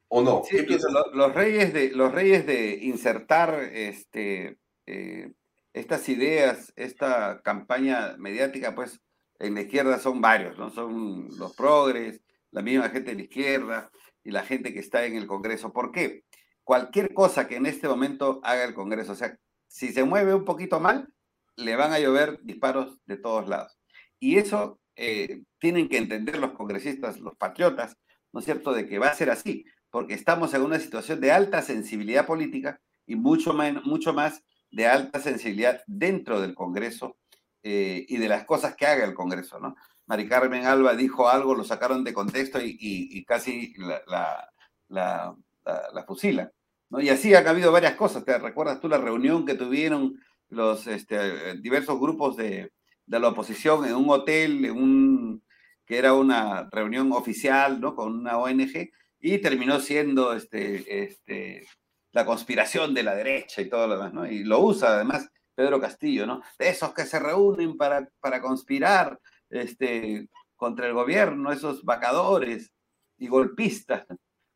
[0.07, 0.41] ¿O no?
[0.45, 0.91] Sí, ¿Qué piensas?
[0.93, 5.33] lo- los, reyes de, los reyes de insertar este, eh,
[5.73, 9.01] estas ideas, esta campaña mediática, pues
[9.41, 10.69] en la izquierda son varios, ¿no?
[10.69, 13.91] Son los progres, la misma gente de la izquierda
[14.23, 15.73] y la gente que está en el Congreso.
[15.73, 16.23] ¿Por qué?
[16.63, 19.37] Cualquier cosa que en este momento haga el Congreso, o sea,
[19.67, 21.07] si se mueve un poquito mal,
[21.55, 23.77] le van a llover disparos de todos lados.
[24.19, 27.97] Y eso eh, tienen que entender los congresistas, los patriotas,
[28.31, 31.31] ¿no es cierto?, de que va a ser así, porque estamos en una situación de
[31.31, 37.17] alta sensibilidad política y mucho, más de alta sensibilidad dentro del Congreso
[37.63, 39.75] eh, y de las cosas que haga el Congreso, ¿no?
[40.07, 44.49] Mari Carmen Alba dijo algo, lo sacaron de contexto y, y- y casi la, la,
[44.89, 45.35] la,
[45.65, 46.51] la- la fusilan,
[46.89, 46.99] ¿no?
[46.99, 48.25] Y así han habido varias cosas.
[48.25, 50.19] ¿Te recuerdas tú la reunión que tuvieron
[50.49, 52.71] los este, diversos grupos de,
[53.05, 55.43] de la oposición en un hotel, en un,
[55.85, 57.95] que era una reunión oficial, ¿no?
[57.95, 61.65] Con una ONG, y terminó siendo este, este,
[62.11, 64.25] la conspiración de la derecha y todo lo demás, ¿no?
[64.29, 65.29] Y lo usa además
[65.61, 66.41] Pedro Castillo, ¿no?
[66.57, 72.71] De esos que se reúnen para, para conspirar este, contra el gobierno, esos vacadores
[73.19, 74.07] y golpistas.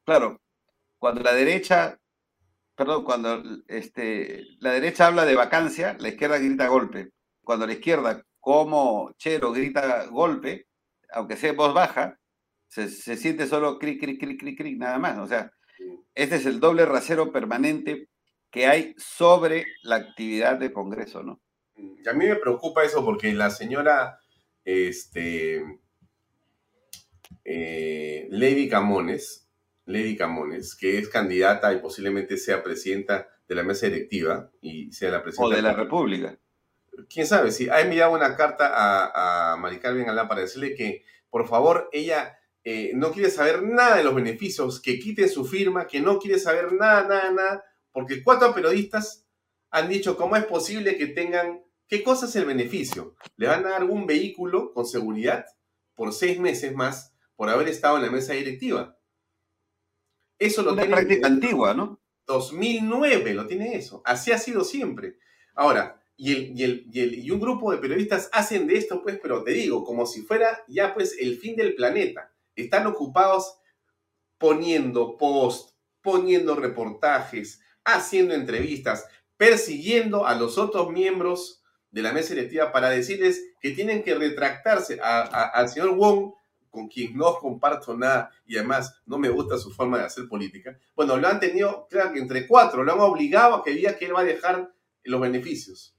[0.03, 0.41] Claro,
[0.97, 1.99] cuando la derecha,
[2.73, 7.11] perdón, cuando este, la derecha habla de vacancia, la izquierda grita golpe.
[7.43, 10.65] Cuando la izquierda, como Chero, grita golpe,
[11.11, 12.17] aunque sea en voz baja,
[12.67, 15.19] se, se siente solo cric, cric, cric, cric, cric, nada más.
[15.19, 15.51] O sea,
[16.15, 18.09] este es el doble rasero permanente
[18.51, 21.41] que hay sobre la actividad del Congreso, ¿no?
[22.09, 24.19] A mí me preocupa eso porque la señora
[24.63, 25.63] este,
[27.43, 29.47] eh, Lady Camones,
[29.85, 35.11] Lady Camones, que es candidata y posiblemente sea presidenta de la mesa directiva y sea
[35.11, 36.39] la presidenta O de la República.
[37.09, 41.03] quién sabe, si ha enviado una carta a, a Mari Carmen Alá para decirle que,
[41.29, 45.85] por favor, ella eh, no quiere saber nada de los beneficios, que quite su firma,
[45.85, 47.63] que no quiere saber nada, nada, nada,
[47.95, 49.25] porque cuatro periodistas
[49.71, 53.15] han dicho cómo es posible que tengan, ¿qué cosa es el beneficio?
[53.37, 55.45] Le van a dar un vehículo con seguridad
[55.93, 58.99] por seis meses más por haber estado en la mesa directiva.
[60.37, 62.01] Eso lo Una tiene práctica antigua, ¿no?
[62.27, 64.01] 2009 lo tiene eso.
[64.03, 65.17] Así ha sido siempre.
[65.53, 69.01] Ahora, y, el, y, el, y, el, y un grupo de periodistas hacen de esto,
[69.01, 72.33] pues, pero te digo, como si fuera ya, pues, el fin del planeta.
[72.57, 73.57] Están ocupados
[74.37, 79.05] poniendo post, poniendo reportajes, haciendo entrevistas,
[79.37, 84.99] persiguiendo a los otros miembros de la mesa directiva para decirles que tienen que retractarse
[85.01, 86.33] al señor Wong,
[86.69, 90.77] con quien no comparto nada y además no me gusta su forma de hacer política.
[90.93, 94.07] Bueno, lo han tenido, claro que entre cuatro, lo han obligado a que diga que
[94.07, 95.95] él va a dejar los beneficios.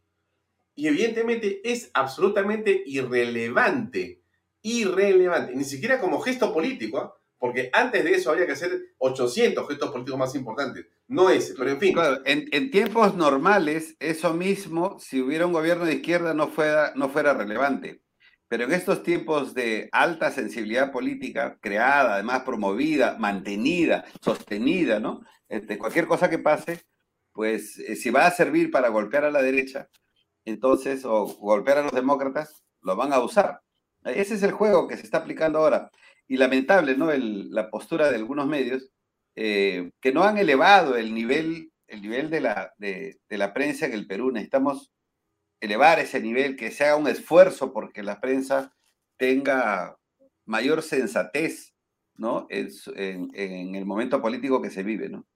[0.74, 4.20] Y evidentemente es absolutamente irrelevante,
[4.60, 7.15] irrelevante, ni siquiera como gesto político, ¿eh?
[7.38, 11.70] Porque antes de eso habría que hacer 800 gestos políticos más importantes, no ese, pero
[11.70, 11.92] en fin.
[11.94, 16.92] Claro, en, en, tiempos normales, eso mismo, si hubiera un gobierno de izquierda, no fuera,
[16.96, 18.02] no fuera relevante.
[18.48, 25.22] Pero en estos tiempos de alta sensibilidad política, creada, además promovida, mantenida, sostenida, ¿no?
[25.48, 26.84] Este, cualquier cosa que pase,
[27.32, 29.88] pues eh, si va a servir para golpear a la derecha,
[30.44, 33.62] entonces, o golpear a los demócratas, lo van a usar.
[34.04, 35.90] Ese es el juego que se está aplicando ahora.
[36.28, 37.12] Y lamentable, ¿no?
[37.12, 38.90] La postura de algunos medios
[39.36, 43.92] eh, que no han elevado el nivel, el nivel de, la, de, la prensa en
[43.92, 44.32] el Perú.
[44.32, 44.92] Necesitamos
[45.60, 48.74] elevar ese nivel, que se haga un esfuerzo porque la prensa
[49.16, 49.96] tenga
[50.44, 51.74] mayor sensatez,
[52.14, 52.46] ¿no?
[52.50, 55.26] En, en, en el momento político que se vive, ¿no?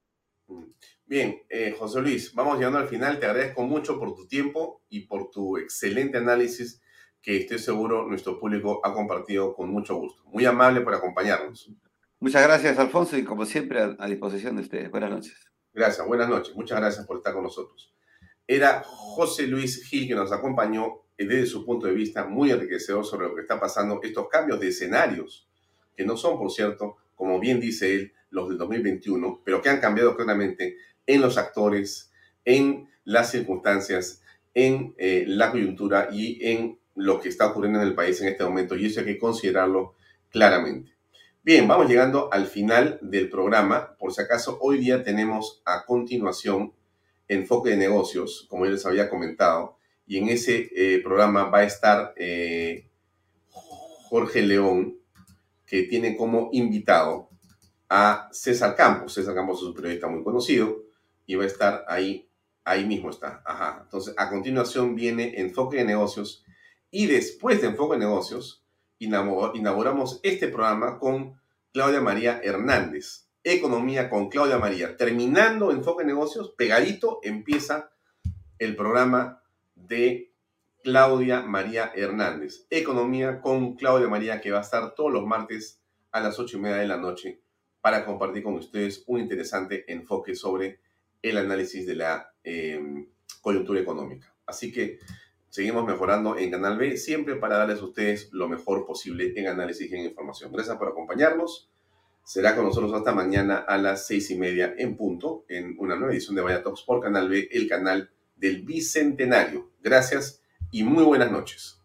[1.07, 3.19] Bien, eh, José Luis, vamos llegando al final.
[3.19, 6.81] Te agradezco mucho por tu tiempo y por tu excelente análisis
[7.23, 10.23] que estoy seguro nuestro público ha compartido con mucho gusto.
[10.25, 11.71] Muy amable por acompañarnos.
[12.19, 14.91] Muchas gracias, Alfonso, y como siempre, a, a disposición de ustedes.
[14.91, 15.35] Buenas noches.
[15.73, 16.55] Gracias, buenas noches.
[16.55, 17.95] Muchas gracias por estar con nosotros.
[18.47, 23.29] Era José Luis Gil que nos acompañó desde su punto de vista muy enriquecedor sobre
[23.29, 25.49] lo que está pasando, estos cambios de escenarios,
[25.97, 29.81] que no son, por cierto, como bien dice él, los del 2021, pero que han
[29.81, 32.13] cambiado claramente en los actores,
[32.45, 34.23] en las circunstancias,
[34.55, 38.45] en eh, la coyuntura y en lo que está ocurriendo en el país en este
[38.45, 38.77] momento.
[38.77, 39.95] Y eso hay que considerarlo
[40.31, 40.93] claramente.
[41.43, 43.97] Bien, vamos llegando al final del programa.
[43.99, 46.75] Por si acaso, hoy día tenemos a continuación
[47.29, 51.65] Enfoque de Negocios, como yo les había comentado, y en ese eh, programa va a
[51.65, 52.91] estar eh,
[53.49, 54.99] Jorge León,
[55.65, 57.31] que tiene como invitado
[57.89, 59.15] a César Campos.
[59.15, 60.83] César Campos es un periodista muy conocido
[61.27, 62.29] y va a estar ahí,
[62.65, 63.41] ahí mismo está.
[63.47, 63.81] Ajá.
[63.85, 66.45] Entonces, a continuación viene Enfoque de Negocios
[66.91, 68.65] y después de Enfoque de Negocios
[68.99, 71.41] inauguramos este programa con
[71.73, 73.29] Claudia María Hernández.
[73.43, 74.97] Economía con Claudia María.
[74.97, 77.91] Terminando Enfoque de Negocios, pegadito empieza
[78.59, 79.43] el programa
[79.75, 80.33] de
[80.83, 82.67] Claudia María Hernández.
[82.69, 85.81] Economía con Claudia María, que va a estar todos los martes
[86.11, 87.41] a las ocho y media de la noche
[87.81, 90.81] para compartir con ustedes un interesante enfoque sobre
[91.23, 93.07] el análisis de la eh,
[93.41, 94.35] coyuntura económica.
[94.45, 94.99] Así que
[95.51, 99.91] seguimos mejorando en Canal B, siempre para darles a ustedes lo mejor posible en análisis
[99.91, 100.51] y en información.
[100.53, 101.69] Gracias por acompañarnos.
[102.25, 106.13] Será con nosotros hasta mañana a las seis y media en punto, en una nueva
[106.15, 109.71] edición de Vaya Talks por Canal B, el canal del Bicentenario.
[109.83, 111.79] Gracias y muy buenas noches.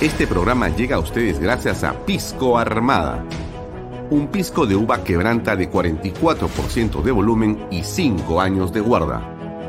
[0.00, 3.24] Este programa llega a ustedes gracias a Pisco Armada
[4.10, 9.33] un pisco de uva quebranta de 44% de volumen y 5 años de guarda.